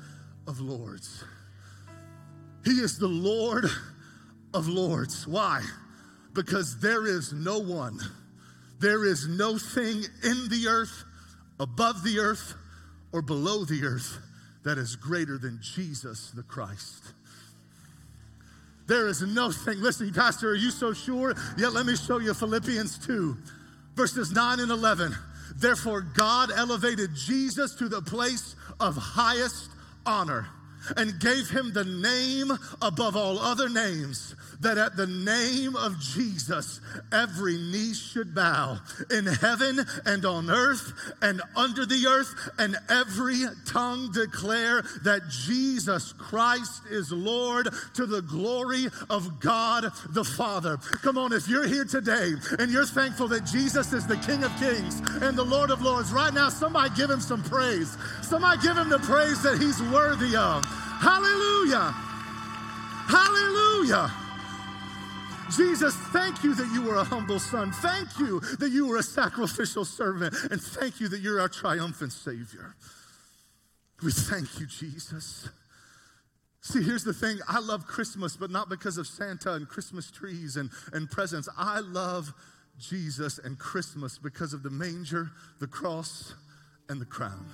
of 0.46 0.60
Lords. 0.60 1.24
He 2.64 2.80
is 2.80 2.98
the 2.98 3.08
Lord 3.08 3.66
of 4.54 4.68
Lords. 4.68 5.26
Why? 5.26 5.62
Because 6.32 6.80
there 6.80 7.06
is 7.06 7.32
no 7.32 7.58
one, 7.58 8.00
there 8.80 9.04
is 9.04 9.28
no 9.28 9.58
thing 9.58 10.02
in 10.24 10.48
the 10.48 10.66
earth, 10.68 11.04
above 11.60 12.02
the 12.02 12.18
earth, 12.18 12.54
or 13.16 13.22
below 13.22 13.64
the 13.64 13.82
earth 13.82 14.18
that 14.62 14.76
is 14.76 14.94
greater 14.94 15.38
than 15.38 15.58
Jesus 15.62 16.30
the 16.32 16.42
Christ. 16.42 17.02
There 18.86 19.08
is 19.08 19.22
no 19.22 19.50
thing. 19.50 19.80
Listen, 19.80 20.12
Pastor, 20.12 20.50
are 20.50 20.54
you 20.54 20.70
so 20.70 20.92
sure? 20.92 21.34
Yet 21.56 21.72
let 21.72 21.86
me 21.86 21.96
show 21.96 22.18
you 22.18 22.34
Philippians 22.34 22.98
2, 23.06 23.34
verses 23.94 24.32
9 24.32 24.60
and 24.60 24.70
11. 24.70 25.16
Therefore, 25.56 26.02
God 26.02 26.50
elevated 26.54 27.14
Jesus 27.14 27.74
to 27.76 27.88
the 27.88 28.02
place 28.02 28.54
of 28.78 28.96
highest 28.96 29.70
honor 30.04 30.48
and 30.98 31.18
gave 31.18 31.48
him 31.48 31.72
the 31.72 31.84
name 31.84 32.52
above 32.82 33.16
all 33.16 33.38
other 33.38 33.70
names, 33.70 34.36
that 34.60 34.78
at 34.78 34.96
the 34.96 35.06
name 35.06 35.76
of 35.76 35.98
Jesus, 36.00 36.80
every 37.12 37.56
knee 37.56 37.94
should 37.94 38.34
bow 38.34 38.78
in 39.10 39.26
heaven 39.26 39.80
and 40.04 40.24
on 40.24 40.50
earth 40.50 40.92
and 41.22 41.42
under 41.54 41.86
the 41.86 42.06
earth, 42.06 42.50
and 42.58 42.76
every 42.88 43.44
tongue 43.66 44.10
declare 44.12 44.82
that 45.04 45.22
Jesus 45.28 46.12
Christ 46.12 46.82
is 46.90 47.12
Lord 47.12 47.68
to 47.94 48.06
the 48.06 48.22
glory 48.22 48.86
of 49.10 49.40
God 49.40 49.92
the 50.10 50.24
Father. 50.24 50.76
Come 51.02 51.18
on, 51.18 51.32
if 51.32 51.48
you're 51.48 51.66
here 51.66 51.84
today 51.84 52.32
and 52.58 52.70
you're 52.70 52.86
thankful 52.86 53.28
that 53.28 53.44
Jesus 53.44 53.92
is 53.92 54.06
the 54.06 54.16
King 54.18 54.44
of 54.44 54.56
Kings 54.58 55.00
and 55.22 55.36
the 55.36 55.44
Lord 55.44 55.70
of 55.70 55.82
Lords, 55.82 56.12
right 56.12 56.32
now, 56.32 56.48
somebody 56.48 56.94
give 56.94 57.10
him 57.10 57.20
some 57.20 57.42
praise. 57.42 57.96
Somebody 58.22 58.60
give 58.62 58.76
him 58.76 58.88
the 58.88 58.98
praise 59.00 59.42
that 59.42 59.58
he's 59.58 59.82
worthy 59.82 60.36
of. 60.36 60.64
Hallelujah. 60.64 61.92
Hallelujah. 63.06 64.25
Jesus, 65.50 65.94
thank 65.94 66.42
you 66.42 66.54
that 66.54 66.68
you 66.72 66.82
were 66.82 66.96
a 66.96 67.04
humble 67.04 67.38
son. 67.38 67.70
Thank 67.72 68.18
you 68.18 68.40
that 68.58 68.70
you 68.70 68.86
were 68.88 68.96
a 68.96 69.02
sacrificial 69.02 69.84
servant. 69.84 70.34
And 70.50 70.60
thank 70.60 71.00
you 71.00 71.08
that 71.08 71.20
you're 71.20 71.40
our 71.40 71.48
triumphant 71.48 72.12
Savior. 72.12 72.74
We 74.02 74.12
thank 74.12 74.60
you, 74.60 74.66
Jesus. 74.66 75.48
See, 76.60 76.82
here's 76.82 77.04
the 77.04 77.14
thing 77.14 77.38
I 77.48 77.60
love 77.60 77.86
Christmas, 77.86 78.36
but 78.36 78.50
not 78.50 78.68
because 78.68 78.98
of 78.98 79.06
Santa 79.06 79.52
and 79.54 79.68
Christmas 79.68 80.10
trees 80.10 80.56
and, 80.56 80.68
and 80.92 81.08
presents. 81.08 81.48
I 81.56 81.78
love 81.80 82.32
Jesus 82.78 83.38
and 83.38 83.58
Christmas 83.58 84.18
because 84.18 84.52
of 84.52 84.62
the 84.62 84.70
manger, 84.70 85.30
the 85.60 85.68
cross, 85.68 86.34
and 86.88 87.00
the 87.00 87.06
crown. 87.06 87.46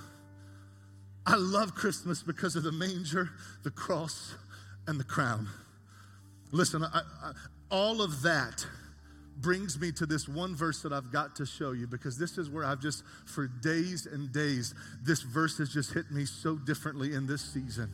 I 1.26 1.36
love 1.36 1.74
Christmas 1.74 2.22
because 2.22 2.56
of 2.56 2.64
the 2.64 2.72
manger, 2.72 3.30
the 3.62 3.70
cross, 3.70 4.34
and 4.86 4.98
the 4.98 5.04
crown. 5.04 5.46
Listen, 6.50 6.82
I, 6.82 7.02
I, 7.22 7.32
all 7.72 8.02
of 8.02 8.22
that 8.22 8.66
brings 9.38 9.80
me 9.80 9.90
to 9.90 10.06
this 10.06 10.28
one 10.28 10.54
verse 10.54 10.82
that 10.82 10.92
I've 10.92 11.10
got 11.10 11.36
to 11.36 11.46
show 11.46 11.72
you 11.72 11.86
because 11.86 12.18
this 12.18 12.36
is 12.38 12.50
where 12.50 12.64
I've 12.64 12.80
just, 12.80 13.02
for 13.24 13.48
days 13.48 14.06
and 14.06 14.30
days, 14.30 14.74
this 15.02 15.22
verse 15.22 15.58
has 15.58 15.72
just 15.72 15.92
hit 15.92 16.10
me 16.12 16.26
so 16.26 16.56
differently 16.56 17.14
in 17.14 17.26
this 17.26 17.42
season. 17.42 17.90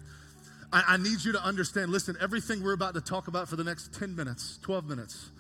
I, 0.72 0.82
I 0.88 0.96
need 0.96 1.24
you 1.24 1.32
to 1.32 1.42
understand 1.42 1.90
listen, 1.90 2.16
everything 2.20 2.62
we're 2.62 2.74
about 2.74 2.94
to 2.94 3.00
talk 3.00 3.28
about 3.28 3.48
for 3.48 3.56
the 3.56 3.64
next 3.64 3.94
10 3.94 4.14
minutes, 4.14 4.58
12 4.62 4.84
minutes, 4.84 5.30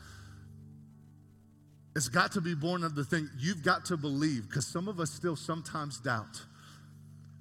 it's 1.96 2.08
got 2.08 2.32
to 2.32 2.40
be 2.40 2.54
born 2.54 2.84
of 2.84 2.94
the 2.94 3.04
thing 3.04 3.28
you've 3.38 3.64
got 3.64 3.84
to 3.86 3.96
believe 3.96 4.48
because 4.48 4.66
some 4.66 4.86
of 4.86 5.00
us 5.00 5.10
still 5.10 5.34
sometimes 5.34 5.98
doubt. 5.98 6.44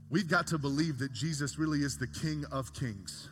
We've 0.10 0.28
got 0.28 0.48
to 0.48 0.58
believe 0.58 0.98
that 0.98 1.14
Jesus 1.14 1.60
really 1.60 1.80
is 1.80 1.98
the 1.98 2.08
King 2.08 2.44
of 2.52 2.74
Kings 2.74 3.30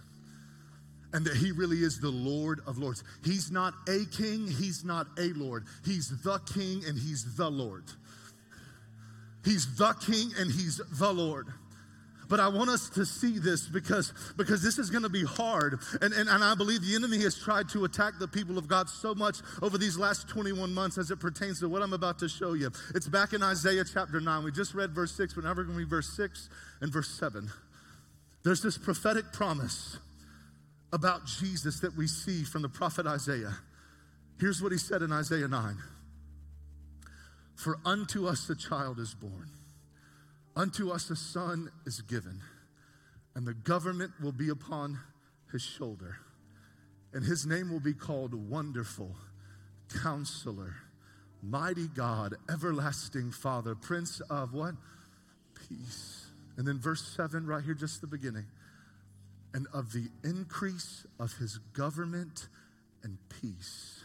and 1.15 1.24
that 1.24 1.38
he 1.38 1.53
really 1.53 1.77
is 1.77 2.01
the 2.01 2.10
Lord 2.10 2.60
of 2.67 2.77
Lords. 2.77 3.01
He's 3.24 3.50
not 3.50 3.74
a 3.88 4.05
king, 4.12 4.48
he's 4.48 4.84
not 4.84 5.07
a 5.17 5.29
Lord. 5.29 5.63
He's 5.86 6.10
the 6.10 6.39
King 6.39 6.84
and 6.86 7.00
he's 7.00 7.38
the 7.38 7.50
Lord. 7.50 7.86
He's 9.45 9.77
the 9.77 9.93
King 10.05 10.31
and 10.38 10.51
he's 10.51 10.81
the 11.00 11.13
Lord. 11.13 11.48
But 12.27 12.41
I 12.41 12.50
want 12.50 12.69
us 12.69 12.89
to 12.89 13.05
see 13.05 13.39
this 13.39 13.65
because, 13.65 14.12
because 14.36 14.62
this 14.62 14.77
is 14.77 14.89
going 14.89 15.03
to 15.03 15.10
be 15.10 15.24
hard. 15.24 15.79
And, 16.01 16.13
and, 16.13 16.27
and 16.27 16.43
I 16.43 16.53
believe 16.53 16.81
the 16.81 16.95
enemy 16.95 17.19
has 17.19 17.38
tried 17.38 17.69
to 17.69 17.86
attack 17.86 18.15
the 18.19 18.27
people 18.27 18.57
of 18.57 18.67
God 18.67 18.89
so 18.89 19.15
much 19.15 19.38
over 19.62 19.77
these 19.77 19.98
last 19.98 20.27
21 20.27 20.74
months 20.74 20.98
as 20.98 21.12
it 21.12 21.22
pertains 21.22 21.62
to 21.62 21.69
what 21.69 21.81
I'm 21.81 21.93
about 21.93 22.19
to 22.19 22.27
show 22.27 22.55
you. 22.55 22.72
It's 22.93 23.07
back 23.07 23.31
in 23.31 23.41
Isaiah 23.41 23.86
chapter 23.86 24.19
9. 24.19 24.43
We 24.43 24.51
just 24.51 24.74
read 24.74 24.91
verse 24.91 25.15
6, 25.15 25.36
but 25.36 25.45
now 25.45 25.51
we're 25.51 25.63
going 25.63 25.75
to 25.75 25.79
read 25.79 25.89
verse 25.89 26.10
6 26.10 26.50
and 26.81 26.91
verse 26.91 27.10
7. 27.10 27.50
There's 28.43 28.62
this 28.62 28.77
prophetic 28.77 29.31
promise 29.31 29.98
about 30.95 31.25
Jesus 31.25 31.81
that 31.81 31.95
we 31.97 32.07
see 32.07 32.45
from 32.45 32.61
the 32.61 32.69
prophet 32.69 33.05
Isaiah. 33.05 33.53
Here's 34.39 34.61
what 34.61 34.71
he 34.71 34.77
said 34.77 35.01
in 35.01 35.11
Isaiah 35.11 35.49
9 35.49 35.77
For 37.55 37.77
unto 37.83 38.25
us 38.27 38.49
a 38.49 38.55
child 38.55 38.97
is 38.99 39.13
born, 39.13 39.49
unto 40.55 40.91
us 40.91 41.09
a 41.09 41.17
son 41.17 41.69
is 41.85 41.99
given, 42.01 42.39
and 43.35 43.45
the 43.45 43.53
government 43.53 44.13
will 44.23 44.31
be 44.31 44.47
upon 44.47 44.97
his 45.51 45.61
shoulder, 45.61 46.15
and 47.13 47.25
his 47.25 47.45
name 47.45 47.69
will 47.69 47.81
be 47.81 47.93
called 47.93 48.33
Wonderful, 48.33 49.17
Counselor, 50.01 50.75
Mighty 51.43 51.89
God, 51.89 52.35
Everlasting 52.49 53.31
Father, 53.31 53.75
Prince 53.75 54.21
of 54.29 54.53
what? 54.53 54.75
Peace. 55.67 56.27
And 56.55 56.65
then 56.65 56.79
verse 56.79 57.03
7, 57.17 57.45
right 57.45 57.65
here, 57.65 57.73
just 57.73 57.99
the 57.99 58.07
beginning 58.07 58.45
and 59.55 59.67
of 59.74 59.93
the 59.93 60.09
increase 60.25 61.07
of 61.17 61.31
his 61.38 61.59
government 61.71 62.50
and 63.03 63.17
peace, 63.41 64.03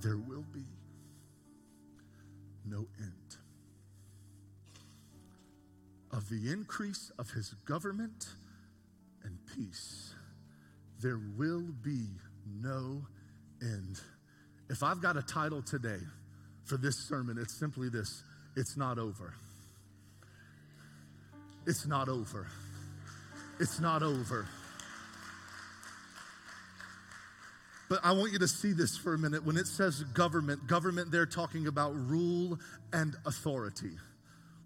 there 0.00 0.16
will 0.16 0.44
be 0.54 0.64
no 2.64 2.86
end. 3.00 3.36
Of 6.12 6.28
the 6.28 6.52
increase 6.52 7.10
of 7.18 7.32
his 7.32 7.48
government 7.64 8.28
and 9.24 9.36
peace, 9.56 10.14
there 11.02 11.18
will 11.36 11.64
be 11.82 12.06
no 12.62 13.02
end. 13.60 14.00
If 14.70 14.84
I've 14.84 15.02
got 15.02 15.16
a 15.16 15.22
title 15.22 15.62
today 15.62 15.98
for 16.64 16.76
this 16.76 16.96
sermon, 16.96 17.38
it's 17.38 17.58
simply 17.58 17.88
this 17.88 18.22
it's 18.54 18.76
not 18.76 19.00
over. 19.00 19.34
It's 21.66 21.88
not 21.88 22.08
over 22.08 22.46
it's 23.58 23.80
not 23.80 24.02
over. 24.02 24.46
But 27.88 28.00
I 28.02 28.12
want 28.12 28.32
you 28.32 28.38
to 28.40 28.48
see 28.48 28.72
this 28.72 28.96
for 28.96 29.14
a 29.14 29.18
minute. 29.18 29.44
When 29.44 29.56
it 29.56 29.66
says 29.66 30.02
government, 30.02 30.66
government, 30.66 31.10
they're 31.10 31.26
talking 31.26 31.66
about 31.68 31.92
rule 31.94 32.58
and 32.92 33.14
authority. 33.24 33.92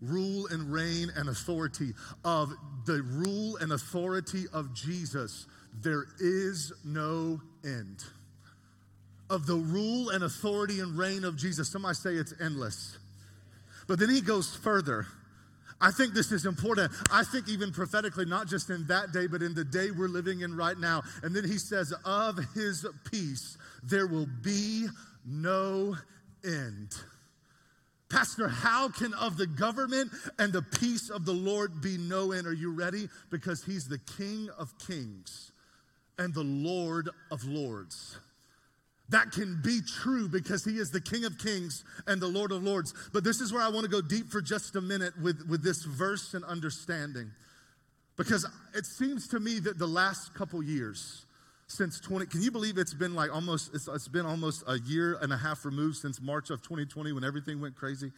Rule 0.01 0.47
and 0.51 0.73
reign 0.73 1.09
and 1.15 1.29
authority. 1.29 1.93
Of 2.25 2.53
the 2.87 3.03
rule 3.03 3.59
and 3.59 3.73
authority 3.73 4.45
of 4.53 4.75
Jesus, 4.75 5.47
there 5.83 6.07
is 6.19 6.73
no 6.85 7.41
end. 7.63 8.05
Of 9.29 9.47
the 9.47 9.57
rule 9.57 10.09
and 10.11 10.25
authority 10.25 10.81
and 10.81 10.97
reign 10.97 11.25
of 11.25 11.37
Jesus, 11.37 11.71
somebody 11.71 11.95
say 11.95 12.15
it's 12.15 12.33
endless. 12.41 12.97
But 13.87 13.99
then 13.99 14.09
he 14.09 14.23
goes 14.23 14.57
further. 14.57 15.07
I 15.81 15.91
think 15.91 16.13
this 16.13 16.31
is 16.31 16.45
important. 16.45 16.93
I 17.11 17.25
think 17.25 17.49
even 17.49 17.73
prophetically, 17.73 18.27
not 18.27 18.49
just 18.49 18.69
in 18.71 18.87
that 18.89 19.13
day, 19.13 19.27
but 19.27 19.43
in 19.43 19.55
the 19.55 19.65
day 19.65 19.91
we're 19.91 20.09
living 20.09 20.41
in 20.41 20.55
right 20.57 20.79
now. 20.79 21.03
And 21.23 21.35
then 21.35 21.45
he 21.45 21.59
says, 21.59 21.93
Of 22.05 22.39
his 22.55 22.87
peace, 23.11 23.57
there 23.83 24.07
will 24.07 24.29
be 24.43 24.89
no 25.25 25.97
end. 26.45 26.95
Pastor, 28.11 28.49
how 28.49 28.89
can 28.89 29.15
of 29.15 29.37
the 29.37 29.47
government 29.47 30.11
and 30.39 30.53
the 30.53 30.63
peace 30.63 31.11
of 31.11 31.25
the 31.25 31.33
Lord 31.33 31.81
be 31.81 31.97
no 31.97 32.33
end? 32.33 32.47
Are 32.47 32.53
you 32.53 32.73
ready? 32.73 33.09
Because 33.31 33.65
he's 33.65 33.87
the 33.87 34.01
King 34.19 34.49
of 34.59 34.77
kings 34.79 35.53
and 36.19 36.35
the 36.35 36.43
Lord 36.43 37.09
of 37.31 37.45
lords 37.45 38.19
that 39.11 39.33
can 39.33 39.61
be 39.63 39.81
true 39.81 40.29
because 40.29 40.65
he 40.65 40.79
is 40.79 40.91
the 40.91 41.01
King 41.01 41.25
of 41.25 41.37
Kings 41.37 41.85
and 42.07 42.21
the 42.21 42.29
Lord 42.29 42.53
of 42.53 42.63
Lords. 42.63 42.95
But 43.13 43.25
this 43.25 43.41
is 43.41 43.53
where 43.53 43.63
I 43.63 43.69
want 43.69 43.85
to 43.85 43.91
go 43.91 44.01
deep 44.01 44.31
for 44.31 44.41
just 44.41 44.77
a 44.77 44.81
minute 44.81 45.21
with, 45.21 45.47
with 45.49 45.63
this 45.63 45.85
verse 45.85 46.35
and 46.35 46.45
understanding. 46.45 47.31
Because 48.17 48.47
it 48.75 48.87
seems 48.87 49.27
to 49.29 49.41
me 49.41 49.59
that 49.61 49.79
the 49.79 49.87
last 49.87 50.35
couple 50.35 50.63
years, 50.63 51.25
since 51.67 51.99
20, 52.01 52.27
can 52.27 52.43
you 52.43 52.51
believe 52.51 52.79
it's 52.79 52.95
been 52.95 53.15
like 53.15 53.35
almost, 53.35 53.75
it's, 53.75 53.89
it's 53.89 54.09
been 54.09 54.27
almost 54.27 54.63
a 54.67 54.79
year 54.79 55.19
and 55.21 55.33
a 55.33 55.37
half 55.37 55.65
removed 55.65 55.97
since 55.97 56.21
March 56.21 56.51
of 56.51 56.63
2020 56.63 57.13
when 57.13 57.25
everything 57.25 57.61
went 57.61 57.75
crazy? 57.75 58.13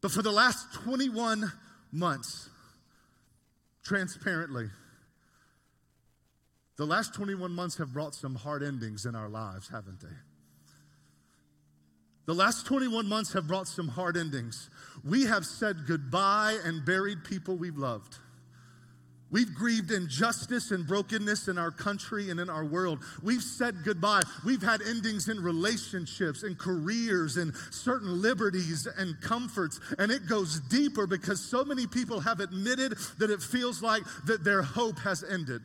But 0.00 0.12
for 0.12 0.22
the 0.22 0.30
last 0.30 0.72
21 0.84 1.50
months, 1.92 2.48
transparently, 3.82 4.68
the 6.76 6.86
last 6.86 7.14
21 7.14 7.52
months 7.52 7.78
have 7.78 7.92
brought 7.92 8.14
some 8.14 8.34
hard 8.34 8.62
endings 8.62 9.06
in 9.06 9.14
our 9.14 9.28
lives, 9.28 9.68
haven't 9.68 10.00
they? 10.00 10.16
The 12.26 12.34
last 12.34 12.66
21 12.66 13.08
months 13.08 13.32
have 13.32 13.46
brought 13.46 13.68
some 13.68 13.88
hard 13.88 14.16
endings. 14.16 14.68
We 15.04 15.24
have 15.26 15.46
said 15.46 15.86
goodbye 15.86 16.58
and 16.64 16.84
buried 16.84 17.24
people 17.24 17.56
we've 17.56 17.78
loved. 17.78 18.16
We've 19.30 19.52
grieved 19.54 19.90
injustice 19.90 20.70
and 20.70 20.86
brokenness 20.86 21.48
in 21.48 21.58
our 21.58 21.70
country 21.70 22.30
and 22.30 22.38
in 22.38 22.48
our 22.48 22.64
world. 22.64 23.02
We've 23.22 23.42
said 23.42 23.76
goodbye. 23.84 24.22
We've 24.44 24.62
had 24.62 24.82
endings 24.82 25.28
in 25.28 25.42
relationships 25.42 26.42
and 26.42 26.56
careers 26.56 27.36
and 27.36 27.52
certain 27.70 28.22
liberties 28.22 28.86
and 28.86 29.20
comforts. 29.20 29.80
And 29.98 30.12
it 30.12 30.28
goes 30.28 30.60
deeper 30.60 31.06
because 31.06 31.40
so 31.40 31.64
many 31.64 31.86
people 31.86 32.20
have 32.20 32.40
admitted 32.40 32.98
that 33.18 33.30
it 33.30 33.42
feels 33.42 33.82
like 33.82 34.02
that 34.26 34.44
their 34.44 34.62
hope 34.62 34.98
has 35.00 35.24
ended 35.24 35.62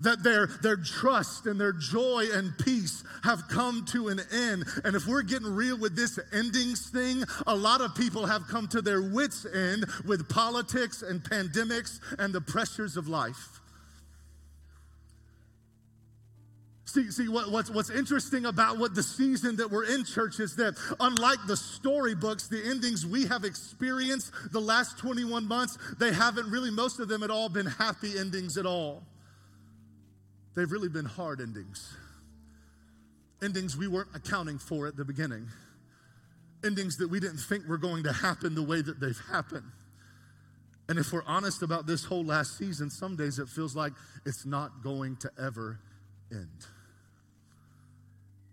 that 0.00 0.22
their, 0.22 0.46
their 0.46 0.76
trust 0.76 1.46
and 1.46 1.60
their 1.60 1.72
joy 1.72 2.26
and 2.32 2.56
peace 2.58 3.04
have 3.22 3.48
come 3.48 3.84
to 3.86 4.08
an 4.08 4.20
end. 4.32 4.64
And 4.84 4.96
if 4.96 5.06
we're 5.06 5.22
getting 5.22 5.54
real 5.54 5.78
with 5.78 5.96
this 5.96 6.18
endings 6.32 6.88
thing, 6.88 7.24
a 7.46 7.54
lot 7.54 7.80
of 7.80 7.94
people 7.94 8.26
have 8.26 8.46
come 8.48 8.68
to 8.68 8.82
their 8.82 9.02
wits' 9.02 9.46
end 9.46 9.84
with 10.06 10.28
politics 10.28 11.02
and 11.02 11.22
pandemics 11.22 12.00
and 12.18 12.32
the 12.32 12.40
pressures 12.40 12.96
of 12.96 13.08
life. 13.08 13.60
See, 16.90 17.12
see 17.12 17.28
what, 17.28 17.52
what's, 17.52 17.70
what's 17.70 17.90
interesting 17.90 18.46
about 18.46 18.78
what 18.78 18.96
the 18.96 19.02
season 19.04 19.54
that 19.56 19.70
we're 19.70 19.84
in, 19.84 20.04
church, 20.04 20.40
is 20.40 20.56
that 20.56 20.74
unlike 20.98 21.38
the 21.46 21.56
storybooks, 21.56 22.48
the 22.48 22.60
endings 22.66 23.06
we 23.06 23.26
have 23.26 23.44
experienced 23.44 24.32
the 24.50 24.60
last 24.60 24.98
21 24.98 25.46
months, 25.46 25.78
they 26.00 26.12
haven't 26.12 26.50
really, 26.50 26.70
most 26.72 26.98
of 26.98 27.06
them 27.06 27.22
at 27.22 27.30
all, 27.30 27.48
been 27.48 27.66
happy 27.66 28.18
endings 28.18 28.58
at 28.58 28.66
all. 28.66 29.04
They've 30.54 30.70
really 30.70 30.88
been 30.88 31.04
hard 31.04 31.40
endings. 31.40 31.96
Endings 33.42 33.76
we 33.76 33.88
weren't 33.88 34.10
accounting 34.14 34.58
for 34.58 34.86
at 34.86 34.96
the 34.96 35.04
beginning. 35.04 35.48
Endings 36.64 36.98
that 36.98 37.08
we 37.08 37.20
didn't 37.20 37.38
think 37.38 37.66
were 37.66 37.78
going 37.78 38.02
to 38.04 38.12
happen 38.12 38.54
the 38.54 38.62
way 38.62 38.82
that 38.82 39.00
they've 39.00 39.20
happened. 39.30 39.70
And 40.88 40.98
if 40.98 41.12
we're 41.12 41.24
honest 41.24 41.62
about 41.62 41.86
this 41.86 42.04
whole 42.04 42.24
last 42.24 42.58
season, 42.58 42.90
some 42.90 43.16
days 43.16 43.38
it 43.38 43.48
feels 43.48 43.76
like 43.76 43.92
it's 44.26 44.44
not 44.44 44.82
going 44.82 45.16
to 45.18 45.30
ever 45.38 45.78
end 46.30 46.66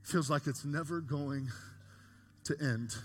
feels 0.08 0.30
like 0.30 0.48
it's 0.48 0.64
never 0.64 1.02
going 1.02 1.50
to 2.46 2.56
end. 2.62 2.96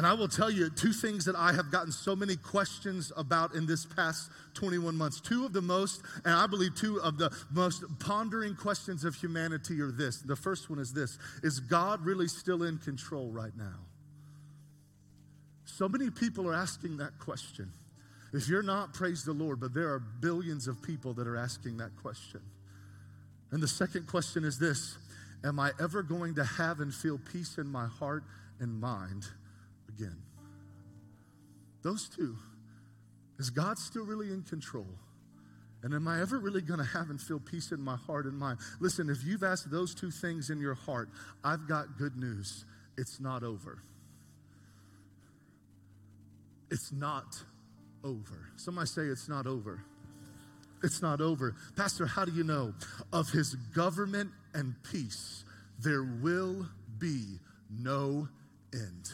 And 0.00 0.06
I 0.06 0.14
will 0.14 0.28
tell 0.28 0.50
you 0.50 0.70
two 0.70 0.94
things 0.94 1.26
that 1.26 1.36
I 1.36 1.52
have 1.52 1.70
gotten 1.70 1.92
so 1.92 2.16
many 2.16 2.34
questions 2.34 3.12
about 3.18 3.54
in 3.54 3.66
this 3.66 3.84
past 3.84 4.30
21 4.54 4.96
months. 4.96 5.20
Two 5.20 5.44
of 5.44 5.52
the 5.52 5.60
most, 5.60 6.00
and 6.24 6.32
I 6.32 6.46
believe 6.46 6.74
two 6.74 7.02
of 7.02 7.18
the 7.18 7.30
most 7.52 7.84
pondering 7.98 8.54
questions 8.54 9.04
of 9.04 9.14
humanity 9.14 9.78
are 9.82 9.90
this. 9.90 10.22
The 10.22 10.36
first 10.36 10.70
one 10.70 10.78
is 10.78 10.94
this 10.94 11.18
Is 11.42 11.60
God 11.60 12.02
really 12.02 12.28
still 12.28 12.62
in 12.62 12.78
control 12.78 13.28
right 13.28 13.54
now? 13.58 13.76
So 15.66 15.86
many 15.86 16.08
people 16.08 16.48
are 16.48 16.54
asking 16.54 16.96
that 16.96 17.18
question. 17.18 17.70
If 18.32 18.48
you're 18.48 18.62
not, 18.62 18.94
praise 18.94 19.22
the 19.22 19.34
Lord, 19.34 19.60
but 19.60 19.74
there 19.74 19.92
are 19.92 19.98
billions 19.98 20.66
of 20.66 20.80
people 20.80 21.12
that 21.12 21.26
are 21.26 21.36
asking 21.36 21.76
that 21.76 21.94
question. 22.00 22.40
And 23.50 23.62
the 23.62 23.68
second 23.68 24.06
question 24.06 24.44
is 24.44 24.58
this 24.58 24.96
Am 25.44 25.60
I 25.60 25.72
ever 25.78 26.02
going 26.02 26.36
to 26.36 26.44
have 26.44 26.80
and 26.80 26.94
feel 26.94 27.20
peace 27.30 27.58
in 27.58 27.68
my 27.68 27.84
heart 27.84 28.24
and 28.60 28.80
mind 28.80 29.26
again? 30.00 30.16
Those 31.82 32.08
two. 32.08 32.36
Is 33.38 33.50
God 33.50 33.78
still 33.78 34.04
really 34.04 34.28
in 34.28 34.42
control? 34.42 34.86
And 35.82 35.94
am 35.94 36.06
I 36.06 36.20
ever 36.20 36.38
really 36.38 36.60
going 36.60 36.78
to 36.78 36.84
have 36.84 37.08
and 37.08 37.18
feel 37.18 37.40
peace 37.40 37.72
in 37.72 37.80
my 37.80 37.96
heart 37.96 38.26
and 38.26 38.38
mind? 38.38 38.58
Listen, 38.80 39.08
if 39.08 39.24
you've 39.24 39.42
asked 39.42 39.70
those 39.70 39.94
two 39.94 40.10
things 40.10 40.50
in 40.50 40.60
your 40.60 40.74
heart, 40.74 41.08
I've 41.42 41.66
got 41.66 41.96
good 41.96 42.16
news. 42.16 42.66
It's 42.98 43.18
not 43.18 43.42
over. 43.42 43.80
It's 46.70 46.92
not 46.92 47.34
over. 48.04 48.50
Somebody 48.56 48.86
say 48.88 49.02
it's 49.02 49.28
not 49.28 49.46
over. 49.46 49.82
It's 50.82 51.00
not 51.00 51.22
over. 51.22 51.54
Pastor, 51.76 52.06
how 52.06 52.26
do 52.26 52.32
you 52.32 52.44
know? 52.44 52.74
Of 53.12 53.30
his 53.30 53.54
government 53.54 54.30
and 54.52 54.74
peace, 54.82 55.44
there 55.78 56.04
will 56.04 56.66
be 56.98 57.38
no 57.70 58.28
end. 58.74 59.10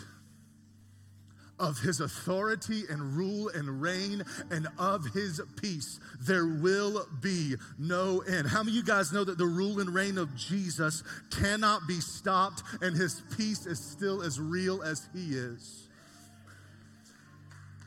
Of 1.58 1.78
his 1.80 2.00
authority 2.00 2.84
and 2.90 3.16
rule 3.16 3.48
and 3.48 3.80
reign 3.80 4.22
and 4.50 4.68
of 4.78 5.06
his 5.14 5.40
peace, 5.60 5.98
there 6.20 6.46
will 6.46 7.06
be 7.22 7.54
no 7.78 8.20
end. 8.20 8.46
How 8.46 8.62
many 8.62 8.72
of 8.72 8.76
you 8.76 8.84
guys 8.84 9.12
know 9.12 9.24
that 9.24 9.38
the 9.38 9.46
rule 9.46 9.80
and 9.80 9.94
reign 9.94 10.18
of 10.18 10.34
Jesus 10.36 11.02
cannot 11.30 11.86
be 11.88 12.00
stopped 12.00 12.62
and 12.82 12.94
his 12.94 13.22
peace 13.36 13.64
is 13.64 13.78
still 13.78 14.22
as 14.22 14.38
real 14.38 14.82
as 14.82 15.08
he 15.14 15.30
is? 15.30 15.85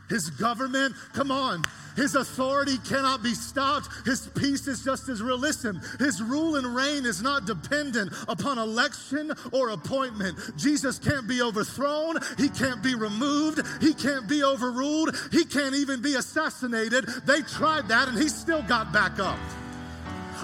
His 0.09 0.29
government, 0.29 0.95
come 1.13 1.31
on, 1.31 1.63
his 1.99 2.15
authority 2.15 2.77
cannot 2.87 3.21
be 3.21 3.33
stopped. 3.33 3.89
His 4.05 4.27
peace 4.27 4.67
is 4.67 4.83
just 4.83 5.09
as 5.09 5.21
real. 5.21 5.37
Listen, 5.37 5.81
his 5.99 6.21
rule 6.21 6.55
and 6.55 6.73
reign 6.73 7.05
is 7.05 7.21
not 7.21 7.45
dependent 7.45 8.13
upon 8.29 8.57
election 8.57 9.33
or 9.51 9.71
appointment. 9.71 10.37
Jesus 10.55 10.97
can't 10.97 11.27
be 11.27 11.41
overthrown. 11.41 12.17
He 12.37 12.47
can't 12.47 12.81
be 12.81 12.95
removed. 12.95 13.61
He 13.81 13.93
can't 13.93 14.29
be 14.29 14.43
overruled. 14.43 15.15
He 15.31 15.43
can't 15.43 15.75
even 15.75 16.01
be 16.01 16.15
assassinated. 16.15 17.05
They 17.25 17.41
tried 17.41 17.89
that 17.89 18.07
and 18.07 18.17
he 18.17 18.29
still 18.29 18.61
got 18.63 18.93
back 18.93 19.19
up 19.19 19.37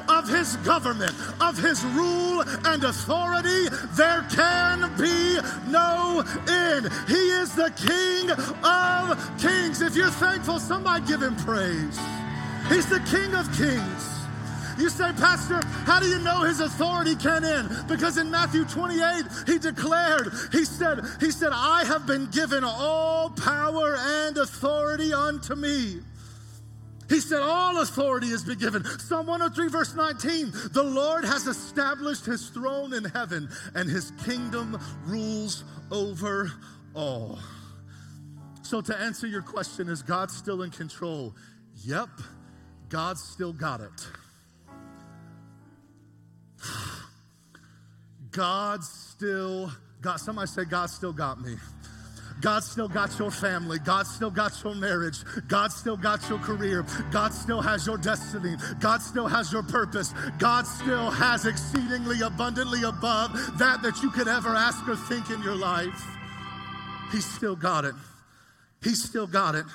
of 0.10 0.28
his 0.28 0.56
government, 0.58 1.14
of 1.42 1.58
his 1.58 1.84
rule 1.86 2.44
and 2.66 2.84
authority, 2.84 3.68
there 3.94 4.26
can 4.30 4.92
be 4.98 5.40
no 5.70 6.24
end. 6.48 6.90
He 7.08 7.30
is 7.42 7.56
the 7.56 7.72
King 7.76 8.32
of 8.64 9.40
kings. 9.40 9.82
If 9.82 9.96
you're 9.96 10.10
thankful, 10.10 10.60
somebody 10.60 11.06
give 11.06 11.22
him 11.22 11.36
praise. 11.38 12.00
He's 12.70 12.88
the 12.88 13.00
King 13.12 13.34
of 13.36 13.46
kings. 13.58 14.16
You 14.78 14.90
say, 14.90 15.12
Pastor, 15.14 15.62
how 15.86 16.00
do 16.00 16.08
you 16.08 16.20
know 16.20 16.42
his 16.42 16.60
authority 16.60 17.16
can 17.16 17.46
end? 17.46 17.70
Because 17.88 18.18
in 18.18 18.30
Matthew 18.30 18.66
28, 18.66 19.26
he 19.48 19.58
declared, 19.58 20.34
he 20.52 20.66
said, 20.66 21.00
he 21.20 21.32
said, 21.32 21.52
I 21.54 21.86
have 21.86 22.06
been 22.06 22.28
given 22.28 22.64
all 22.64 23.30
power 23.30 23.96
and 23.98 24.38
authority 24.38 25.14
unto 25.14 25.56
me. 25.56 26.02
He 27.08 27.20
said, 27.20 27.42
All 27.42 27.82
authority 27.82 28.30
has 28.30 28.44
been 28.44 28.58
given. 28.58 28.84
Psalm 29.00 29.28
103, 29.28 29.70
verse 29.70 29.94
19 29.96 30.52
The 30.72 30.84
Lord 30.84 31.24
has 31.24 31.48
established 31.48 32.26
his 32.26 32.50
throne 32.50 32.94
in 32.94 33.04
heaven, 33.04 33.50
and 33.76 33.90
his 33.90 34.12
kingdom 34.26 34.80
rules 35.06 35.64
over 35.92 36.52
all. 36.96 37.40
So, 38.64 38.82
to 38.82 38.98
answer 38.98 39.28
your 39.28 39.44
question, 39.44 39.90
is 39.90 40.02
God 40.02 40.32
still 40.32 40.64
in 40.64 40.72
control? 40.72 41.36
Yep, 41.84 42.10
God 42.90 43.18
still 43.18 43.54
got 43.54 43.82
it. 43.82 44.08
God 48.32 48.84
still 48.84 49.72
got, 50.02 50.20
somebody 50.20 50.48
say, 50.48 50.66
God 50.66 50.90
still 50.90 51.14
got 51.14 51.40
me. 51.40 51.56
God 52.42 52.64
still 52.64 52.88
got 52.88 53.18
your 53.18 53.32
family. 53.32 53.80
God 53.80 54.06
still 54.08 54.30
got 54.30 54.52
your 54.64 54.76
marriage. 54.76 55.18
God 55.48 55.72
still 55.72 55.98
got 55.98 56.28
your 56.30 56.40
career. 56.40 56.86
God 57.12 57.34
still 57.34 57.62
has 57.62 57.88
your 57.88 57.98
destiny. 57.98 58.56
God 58.80 59.02
still 59.02 59.28
has 59.28 59.52
your 59.52 59.64
purpose. 59.64 60.14
God 60.38 60.68
still 60.68 61.10
has 61.12 61.46
exceedingly 61.46 62.22
abundantly 62.22 62.84
above 62.84 63.34
that 63.58 63.82
that 63.82 64.02
you 64.04 64.10
could 64.12 64.28
ever 64.28 64.50
ask 64.56 64.88
or 64.88 64.96
think 64.96 65.30
in 65.30 65.42
your 65.42 65.56
life. 65.56 66.06
He's 67.12 67.26
still 67.26 67.56
got 67.56 67.86
it. 67.86 67.96
He's 68.84 69.04
still 69.04 69.28
got 69.28 69.56
it. 69.56 69.66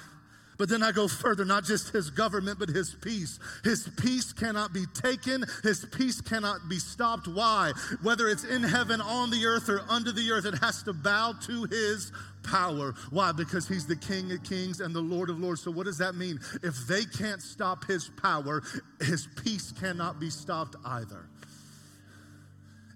But 0.61 0.69
then 0.69 0.83
I 0.83 0.93
go 0.93 1.09
further, 1.09 1.47
not 1.47 1.65
just 1.65 1.91
his 1.91 2.11
government, 2.11 2.59
but 2.59 2.69
his 2.69 2.95
peace. 2.95 3.39
His 3.65 3.89
peace 3.97 4.31
cannot 4.35 4.75
be 4.75 4.85
taken, 4.93 5.43
his 5.63 5.87
peace 5.87 6.21
cannot 6.21 6.69
be 6.69 6.79
stopped. 6.79 7.27
Why? 7.27 7.73
Whether 8.03 8.29
it's 8.29 8.45
in 8.45 8.63
heaven, 8.63 9.01
on 9.01 9.31
the 9.31 9.47
earth, 9.47 9.71
or 9.71 9.81
under 9.89 10.13
the 10.13 10.31
earth, 10.31 10.45
it 10.45 10.59
has 10.59 10.83
to 10.83 10.93
bow 10.93 11.33
to 11.47 11.65
his 11.65 12.13
power. 12.43 12.95
Why? 13.11 13.33
Because 13.33 13.69
he's 13.69 13.87
the 13.87 13.97
King 13.97 14.33
of 14.33 14.43
kings 14.43 14.81
and 14.81 14.95
the 14.95 15.01
Lord 15.01 15.31
of 15.31 15.39
lords. 15.39 15.63
So, 15.63 15.71
what 15.71 15.87
does 15.87 15.99
that 15.99 16.15
mean? 16.15 16.41
If 16.63 16.87
they 16.87 17.05
can't 17.05 17.43
stop 17.43 17.85
his 17.85 18.11
power, 18.21 18.63
his 19.01 19.29
peace 19.43 19.73
cannot 19.73 20.21
be 20.21 20.31
stopped 20.31 20.77
either. 20.85 21.29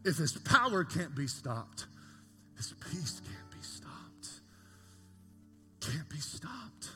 If 0.04 0.18
his 0.18 0.32
power 0.32 0.84
can't 0.84 1.14
be 1.14 1.26
stopped, 1.26 1.86
his 2.56 2.74
peace 2.90 3.20
can't 3.24 3.50
be 3.50 3.62
stopped. 3.62 4.28
Can't 5.80 6.08
be 6.08 6.18
stopped. 6.18 6.90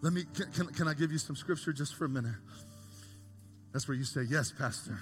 Let 0.00 0.12
me, 0.12 0.24
can, 0.34 0.52
can, 0.52 0.66
can 0.68 0.88
I 0.88 0.94
give 0.94 1.10
you 1.10 1.18
some 1.18 1.34
scripture 1.34 1.72
just 1.72 1.96
for 1.96 2.04
a 2.04 2.08
minute? 2.08 2.34
That's 3.72 3.88
where 3.88 3.96
you 3.96 4.04
say, 4.04 4.22
Yes, 4.28 4.52
Pastor. 4.56 4.98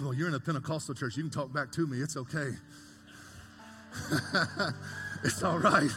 Well, 0.00 0.14
you're 0.14 0.28
in 0.28 0.34
a 0.34 0.40
Pentecostal 0.40 0.94
church. 0.94 1.16
You 1.16 1.24
can 1.24 1.30
talk 1.30 1.52
back 1.52 1.72
to 1.72 1.86
me. 1.86 2.00
It's 2.00 2.16
okay. 2.16 2.50
it's 5.24 5.42
all 5.42 5.58
right. 5.58 5.90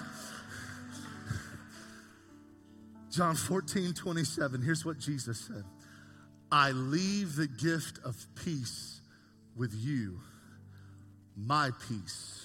John 3.12 3.36
14, 3.36 3.94
27. 3.94 4.62
Here's 4.62 4.86
what 4.86 5.00
Jesus 5.00 5.40
said 5.40 5.64
I 6.52 6.72
leave 6.72 7.36
the 7.36 7.48
gift 7.48 8.00
of 8.06 8.16
peace 8.36 9.02
with 9.56 9.74
you, 9.74 10.20
my 11.36 11.72
peace 11.88 12.42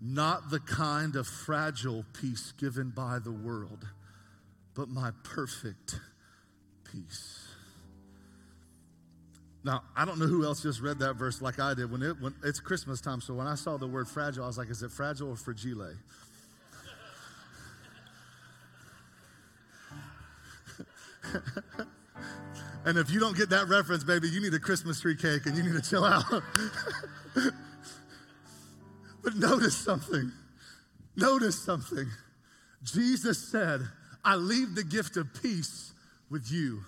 not 0.00 0.50
the 0.50 0.60
kind 0.60 1.14
of 1.16 1.26
fragile 1.26 2.04
peace 2.18 2.52
given 2.52 2.90
by 2.90 3.18
the 3.18 3.32
world, 3.32 3.86
but 4.74 4.88
my 4.88 5.10
perfect 5.22 6.00
peace. 6.90 7.49
Now, 9.62 9.82
I 9.94 10.04
don't 10.06 10.18
know 10.18 10.26
who 10.26 10.44
else 10.44 10.62
just 10.62 10.80
read 10.80 10.98
that 11.00 11.14
verse 11.14 11.42
like 11.42 11.60
I 11.60 11.74
did. 11.74 11.90
When, 11.90 12.02
it, 12.02 12.20
when 12.20 12.34
it's 12.42 12.60
Christmas 12.60 13.00
time, 13.00 13.20
so 13.20 13.34
when 13.34 13.46
I 13.46 13.56
saw 13.56 13.76
the 13.76 13.86
word 13.86 14.08
fragile, 14.08 14.44
I 14.44 14.46
was 14.46 14.56
like, 14.56 14.70
is 14.70 14.82
it 14.82 14.90
fragile 14.90 15.28
or 15.28 15.36
fragile? 15.36 15.96
and 22.84 22.96
if 22.98 23.10
you 23.10 23.20
don't 23.20 23.36
get 23.36 23.50
that 23.50 23.68
reference, 23.68 24.02
baby, 24.02 24.28
you 24.28 24.40
need 24.40 24.54
a 24.54 24.58
Christmas 24.58 25.00
tree 25.00 25.16
cake 25.16 25.44
and 25.44 25.56
you 25.56 25.62
need 25.62 25.74
to 25.74 25.82
chill 25.82 26.04
out. 26.04 26.24
but 29.22 29.36
notice 29.36 29.76
something. 29.76 30.32
Notice 31.16 31.62
something. 31.62 32.06
Jesus 32.82 33.38
said, 33.38 33.82
I 34.24 34.36
leave 34.36 34.74
the 34.74 34.84
gift 34.84 35.18
of 35.18 35.28
peace 35.42 35.92
with 36.30 36.50
you, 36.50 36.80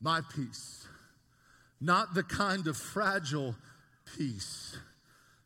my 0.00 0.22
peace, 0.34 0.86
not 1.84 2.14
the 2.14 2.22
kind 2.22 2.66
of 2.66 2.76
fragile 2.76 3.54
peace 4.16 4.76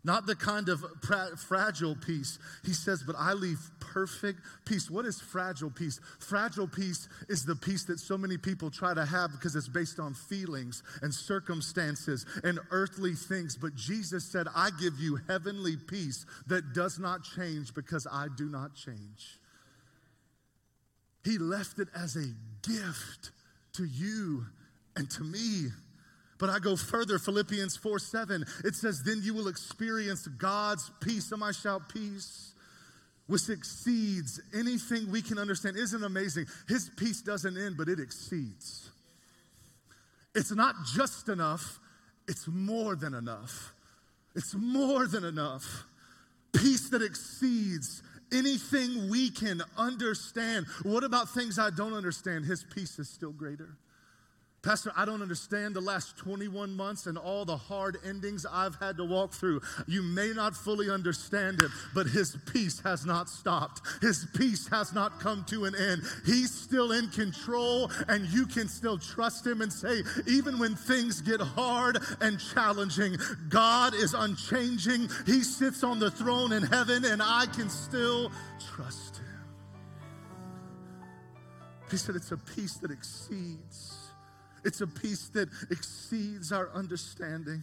not 0.04 0.26
the 0.26 0.36
kind 0.36 0.68
of 0.68 0.82
pra- 1.02 1.36
fragile 1.36 1.94
peace. 1.94 2.38
He 2.64 2.72
says, 2.72 3.02
but 3.02 3.16
I 3.18 3.32
leave 3.32 3.58
perfect 3.78 4.40
peace. 4.64 4.90
What 4.90 5.04
is 5.04 5.20
fragile 5.20 5.70
peace? 5.70 6.00
Fragile 6.20 6.68
peace 6.68 7.08
is 7.28 7.44
the 7.44 7.56
peace 7.56 7.84
that 7.84 7.98
so 7.98 8.16
many 8.16 8.38
people 8.38 8.70
try 8.70 8.94
to 8.94 9.04
have 9.04 9.32
because 9.32 9.56
it's 9.56 9.68
based 9.68 9.98
on 9.98 10.14
feelings 10.14 10.82
and 11.02 11.12
circumstances 11.12 12.24
and 12.44 12.60
earthly 12.70 13.14
things. 13.14 13.56
But 13.56 13.74
Jesus 13.74 14.24
said, 14.24 14.46
I 14.54 14.70
give 14.80 14.98
you 15.00 15.18
heavenly 15.28 15.76
peace 15.76 16.24
that 16.46 16.72
does 16.72 16.98
not 16.98 17.24
change 17.24 17.74
because 17.74 18.06
I 18.10 18.28
do 18.36 18.48
not 18.48 18.74
change. 18.74 19.38
He 21.24 21.38
left 21.38 21.80
it 21.80 21.88
as 21.94 22.16
a 22.16 22.26
gift 22.66 23.32
to 23.74 23.84
you 23.84 24.46
and 24.96 25.10
to 25.10 25.24
me. 25.24 25.66
But 26.38 26.50
I 26.50 26.60
go 26.60 26.76
further, 26.76 27.18
Philippians 27.18 27.76
4 27.76 27.98
7, 27.98 28.44
it 28.64 28.74
says, 28.74 29.02
Then 29.02 29.20
you 29.22 29.34
will 29.34 29.48
experience 29.48 30.26
God's 30.26 30.90
peace. 31.00 31.26
Somebody 31.26 31.54
shout 31.54 31.88
peace, 31.88 32.52
which 33.26 33.48
exceeds 33.48 34.40
anything 34.54 35.10
we 35.10 35.20
can 35.20 35.38
understand. 35.38 35.76
Isn't 35.76 36.04
amazing? 36.04 36.46
His 36.68 36.90
peace 36.96 37.20
doesn't 37.22 37.58
end, 37.58 37.76
but 37.76 37.88
it 37.88 37.98
exceeds. 37.98 38.90
It's 40.34 40.52
not 40.52 40.76
just 40.94 41.28
enough, 41.28 41.80
it's 42.28 42.46
more 42.46 42.94
than 42.94 43.14
enough. 43.14 43.72
It's 44.36 44.54
more 44.54 45.06
than 45.06 45.24
enough. 45.24 45.84
Peace 46.52 46.90
that 46.90 47.02
exceeds 47.02 48.02
anything 48.32 49.10
we 49.10 49.30
can 49.30 49.62
understand. 49.76 50.66
What 50.84 51.02
about 51.02 51.30
things 51.30 51.58
I 51.58 51.70
don't 51.70 51.94
understand? 51.94 52.44
His 52.44 52.62
peace 52.62 52.98
is 52.98 53.08
still 53.08 53.32
greater. 53.32 53.70
Pastor, 54.60 54.90
I 54.96 55.04
don't 55.04 55.22
understand 55.22 55.76
the 55.76 55.80
last 55.80 56.16
21 56.18 56.74
months 56.74 57.06
and 57.06 57.16
all 57.16 57.44
the 57.44 57.56
hard 57.56 57.96
endings 58.04 58.44
I've 58.44 58.74
had 58.76 58.96
to 58.96 59.04
walk 59.04 59.32
through. 59.32 59.60
You 59.86 60.02
may 60.02 60.32
not 60.32 60.56
fully 60.56 60.90
understand 60.90 61.62
it, 61.62 61.70
but 61.94 62.08
His 62.08 62.36
peace 62.52 62.80
has 62.80 63.06
not 63.06 63.28
stopped. 63.28 63.82
His 64.00 64.26
peace 64.34 64.66
has 64.68 64.92
not 64.92 65.20
come 65.20 65.44
to 65.48 65.64
an 65.66 65.76
end. 65.76 66.02
He's 66.26 66.52
still 66.52 66.90
in 66.90 67.08
control, 67.10 67.92
and 68.08 68.26
you 68.30 68.46
can 68.46 68.66
still 68.66 68.98
trust 68.98 69.46
Him 69.46 69.62
and 69.62 69.72
say, 69.72 70.02
even 70.26 70.58
when 70.58 70.74
things 70.74 71.20
get 71.20 71.40
hard 71.40 71.98
and 72.20 72.40
challenging, 72.40 73.16
God 73.48 73.94
is 73.94 74.12
unchanging. 74.12 75.08
He 75.24 75.42
sits 75.44 75.84
on 75.84 76.00
the 76.00 76.10
throne 76.10 76.52
in 76.52 76.64
heaven, 76.64 77.04
and 77.04 77.22
I 77.22 77.46
can 77.46 77.70
still 77.70 78.32
trust 78.74 79.18
Him. 79.18 79.24
He 81.92 81.96
said, 81.96 82.16
It's 82.16 82.32
a 82.32 82.36
peace 82.36 82.74
that 82.78 82.90
exceeds 82.90 83.97
it's 84.68 84.82
a 84.82 84.86
peace 84.86 85.30
that 85.30 85.48
exceeds 85.70 86.52
our 86.52 86.68
understanding. 86.74 87.62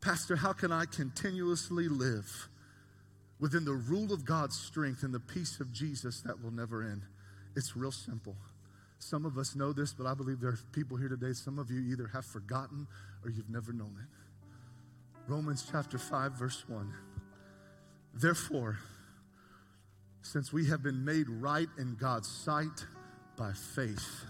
Pastor, 0.00 0.36
how 0.36 0.52
can 0.52 0.70
I 0.70 0.84
continuously 0.84 1.88
live 1.88 2.48
within 3.40 3.64
the 3.64 3.72
rule 3.72 4.12
of 4.12 4.24
God's 4.24 4.56
strength 4.56 5.02
and 5.02 5.12
the 5.12 5.18
peace 5.18 5.58
of 5.58 5.72
Jesus 5.72 6.20
that 6.20 6.40
will 6.40 6.52
never 6.52 6.84
end? 6.84 7.02
It's 7.56 7.76
real 7.76 7.90
simple. 7.90 8.36
Some 9.00 9.26
of 9.26 9.36
us 9.36 9.56
know 9.56 9.72
this, 9.72 9.92
but 9.94 10.06
I 10.06 10.14
believe 10.14 10.38
there 10.38 10.50
are 10.50 10.58
people 10.70 10.96
here 10.96 11.08
today, 11.08 11.32
some 11.32 11.58
of 11.58 11.72
you 11.72 11.80
either 11.80 12.08
have 12.12 12.24
forgotten 12.24 12.86
or 13.24 13.30
you've 13.30 13.50
never 13.50 13.72
known 13.72 13.96
it. 14.00 15.28
Romans 15.28 15.66
chapter 15.68 15.98
5, 15.98 16.34
verse 16.34 16.68
1. 16.68 16.94
Therefore, 18.14 18.78
since 20.22 20.52
we 20.52 20.66
have 20.66 20.84
been 20.84 21.04
made 21.04 21.28
right 21.28 21.68
in 21.78 21.96
God's 21.96 22.28
sight 22.28 22.86
by 23.36 23.50
faith, 23.74 24.24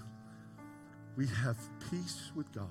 we 1.16 1.26
have 1.26 1.56
peace 1.90 2.30
with 2.34 2.52
God 2.52 2.66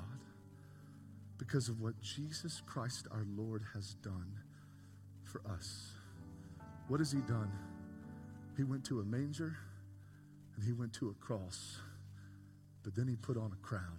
because 1.37 1.67
of 1.67 1.81
what 1.81 1.99
Jesus 2.01 2.61
Christ 2.65 3.07
our 3.11 3.25
Lord 3.35 3.63
has 3.73 3.95
done 3.95 4.31
for 5.23 5.41
us. 5.51 5.91
What 6.87 6.99
has 6.99 7.11
He 7.11 7.19
done? 7.21 7.51
He 8.55 8.63
went 8.63 8.85
to 8.85 8.99
a 8.99 9.03
manger 9.03 9.57
and 10.55 10.63
He 10.63 10.71
went 10.71 10.93
to 10.93 11.09
a 11.09 11.25
cross, 11.25 11.79
but 12.83 12.95
then 12.95 13.07
He 13.07 13.15
put 13.15 13.37
on 13.37 13.51
a 13.51 13.65
crown. 13.65 13.97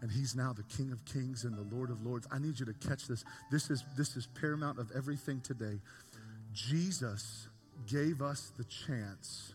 And 0.00 0.10
he's 0.10 0.36
now 0.36 0.52
the 0.52 0.62
King 0.62 0.92
of 0.92 1.04
Kings 1.04 1.42
and 1.42 1.56
the 1.56 1.74
Lord 1.74 1.90
of 1.90 2.06
Lords. 2.06 2.28
I 2.30 2.38
need 2.38 2.60
you 2.60 2.66
to 2.66 2.72
catch 2.74 3.08
this. 3.08 3.24
This 3.50 3.68
is, 3.68 3.82
this 3.96 4.16
is 4.16 4.28
paramount 4.40 4.78
of 4.78 4.92
everything 4.94 5.40
today. 5.40 5.80
Jesus 6.52 7.48
gave 7.86 8.22
us 8.22 8.52
the 8.56 8.64
chance 8.64 9.54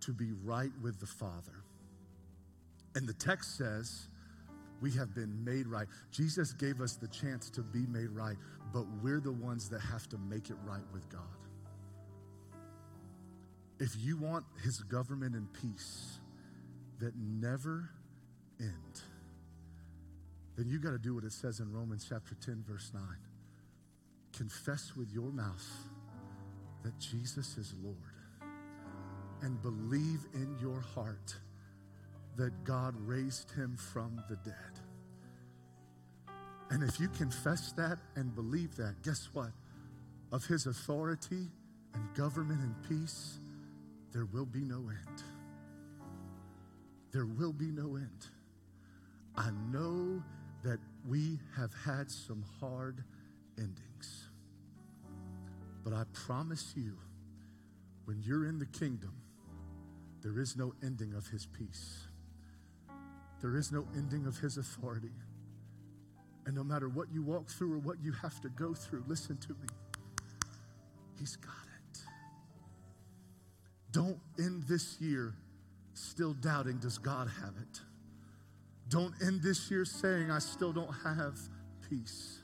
to 0.00 0.12
be 0.12 0.32
right 0.42 0.72
with 0.82 0.98
the 0.98 1.06
Father. 1.06 1.62
And 2.94 3.08
the 3.08 3.14
text 3.14 3.56
says, 3.56 4.08
we 4.80 4.90
have 4.92 5.14
been 5.14 5.44
made 5.44 5.68
right. 5.68 5.86
Jesus 6.10 6.52
gave 6.52 6.80
us 6.80 6.96
the 6.96 7.08
chance 7.08 7.48
to 7.50 7.62
be 7.62 7.86
made 7.86 8.10
right, 8.10 8.36
but 8.72 8.84
we're 9.02 9.20
the 9.20 9.32
ones 9.32 9.68
that 9.70 9.80
have 9.80 10.08
to 10.08 10.18
make 10.18 10.50
it 10.50 10.56
right 10.66 10.82
with 10.92 11.08
God. 11.08 11.20
If 13.78 13.96
you 13.98 14.16
want 14.16 14.44
his 14.62 14.80
government 14.80 15.34
and 15.34 15.46
peace 15.52 16.18
that 16.98 17.14
never 17.16 17.90
end, 18.60 19.00
then 20.56 20.68
you 20.68 20.78
got 20.78 20.90
to 20.90 20.98
do 20.98 21.14
what 21.14 21.24
it 21.24 21.32
says 21.32 21.60
in 21.60 21.72
Romans 21.72 22.06
chapter 22.08 22.34
10, 22.44 22.64
verse 22.68 22.90
9. 22.92 23.02
Confess 24.32 24.92
with 24.96 25.10
your 25.12 25.30
mouth 25.30 25.66
that 26.82 26.98
Jesus 26.98 27.56
is 27.56 27.74
Lord 27.82 27.96
and 29.42 29.60
believe 29.62 30.26
in 30.34 30.56
your 30.60 30.80
heart 30.80 31.36
that 32.36 32.64
God 32.64 32.94
raised 32.98 33.50
him 33.50 33.76
from 33.76 34.22
the 34.28 34.36
dead. 34.36 34.54
And 36.70 36.82
if 36.82 36.98
you 36.98 37.08
confess 37.08 37.72
that 37.72 37.98
and 38.16 38.34
believe 38.34 38.76
that, 38.76 39.02
guess 39.02 39.28
what? 39.32 39.50
Of 40.32 40.46
his 40.46 40.66
authority 40.66 41.50
and 41.94 42.14
government 42.14 42.60
and 42.60 42.74
peace, 42.88 43.38
there 44.12 44.24
will 44.24 44.46
be 44.46 44.60
no 44.64 44.76
end. 44.76 45.22
There 47.12 47.26
will 47.26 47.52
be 47.52 47.70
no 47.70 47.96
end. 47.96 48.26
I 49.36 49.50
know 49.70 50.22
that 50.62 50.78
we 51.06 51.38
have 51.56 51.72
had 51.84 52.10
some 52.10 52.44
hard 52.60 53.04
endings. 53.58 54.28
But 55.84 55.92
I 55.92 56.04
promise 56.14 56.72
you, 56.76 56.96
when 58.04 58.22
you're 58.22 58.46
in 58.46 58.58
the 58.58 58.66
kingdom, 58.66 59.14
there 60.22 60.38
is 60.38 60.56
no 60.56 60.72
ending 60.82 61.12
of 61.14 61.26
his 61.26 61.46
peace. 61.46 62.04
There 63.42 63.56
is 63.56 63.72
no 63.72 63.84
ending 63.96 64.26
of 64.26 64.38
his 64.38 64.56
authority. 64.56 65.10
And 66.46 66.54
no 66.54 66.64
matter 66.64 66.88
what 66.88 67.08
you 67.12 67.22
walk 67.22 67.48
through 67.48 67.74
or 67.74 67.78
what 67.78 68.00
you 68.00 68.12
have 68.12 68.40
to 68.40 68.48
go 68.48 68.72
through, 68.72 69.04
listen 69.06 69.36
to 69.38 69.50
me. 69.50 69.68
He's 71.18 71.36
got 71.36 71.52
it. 71.52 72.00
Don't 73.90 74.18
end 74.38 74.64
this 74.68 75.00
year 75.00 75.34
still 75.94 76.32
doubting, 76.34 76.78
does 76.78 76.98
God 76.98 77.28
have 77.42 77.54
it? 77.60 77.80
Don't 78.88 79.14
end 79.24 79.42
this 79.42 79.70
year 79.70 79.84
saying, 79.84 80.30
I 80.30 80.38
still 80.38 80.72
don't 80.72 80.92
have 81.04 81.38
peace. 81.88 82.38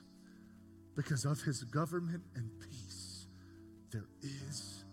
Because 0.97 1.25
of 1.25 1.41
his 1.43 1.63
government 1.65 2.23
and 2.35 2.51
peace, 2.61 3.27
there 3.91 4.09
is 4.23 4.85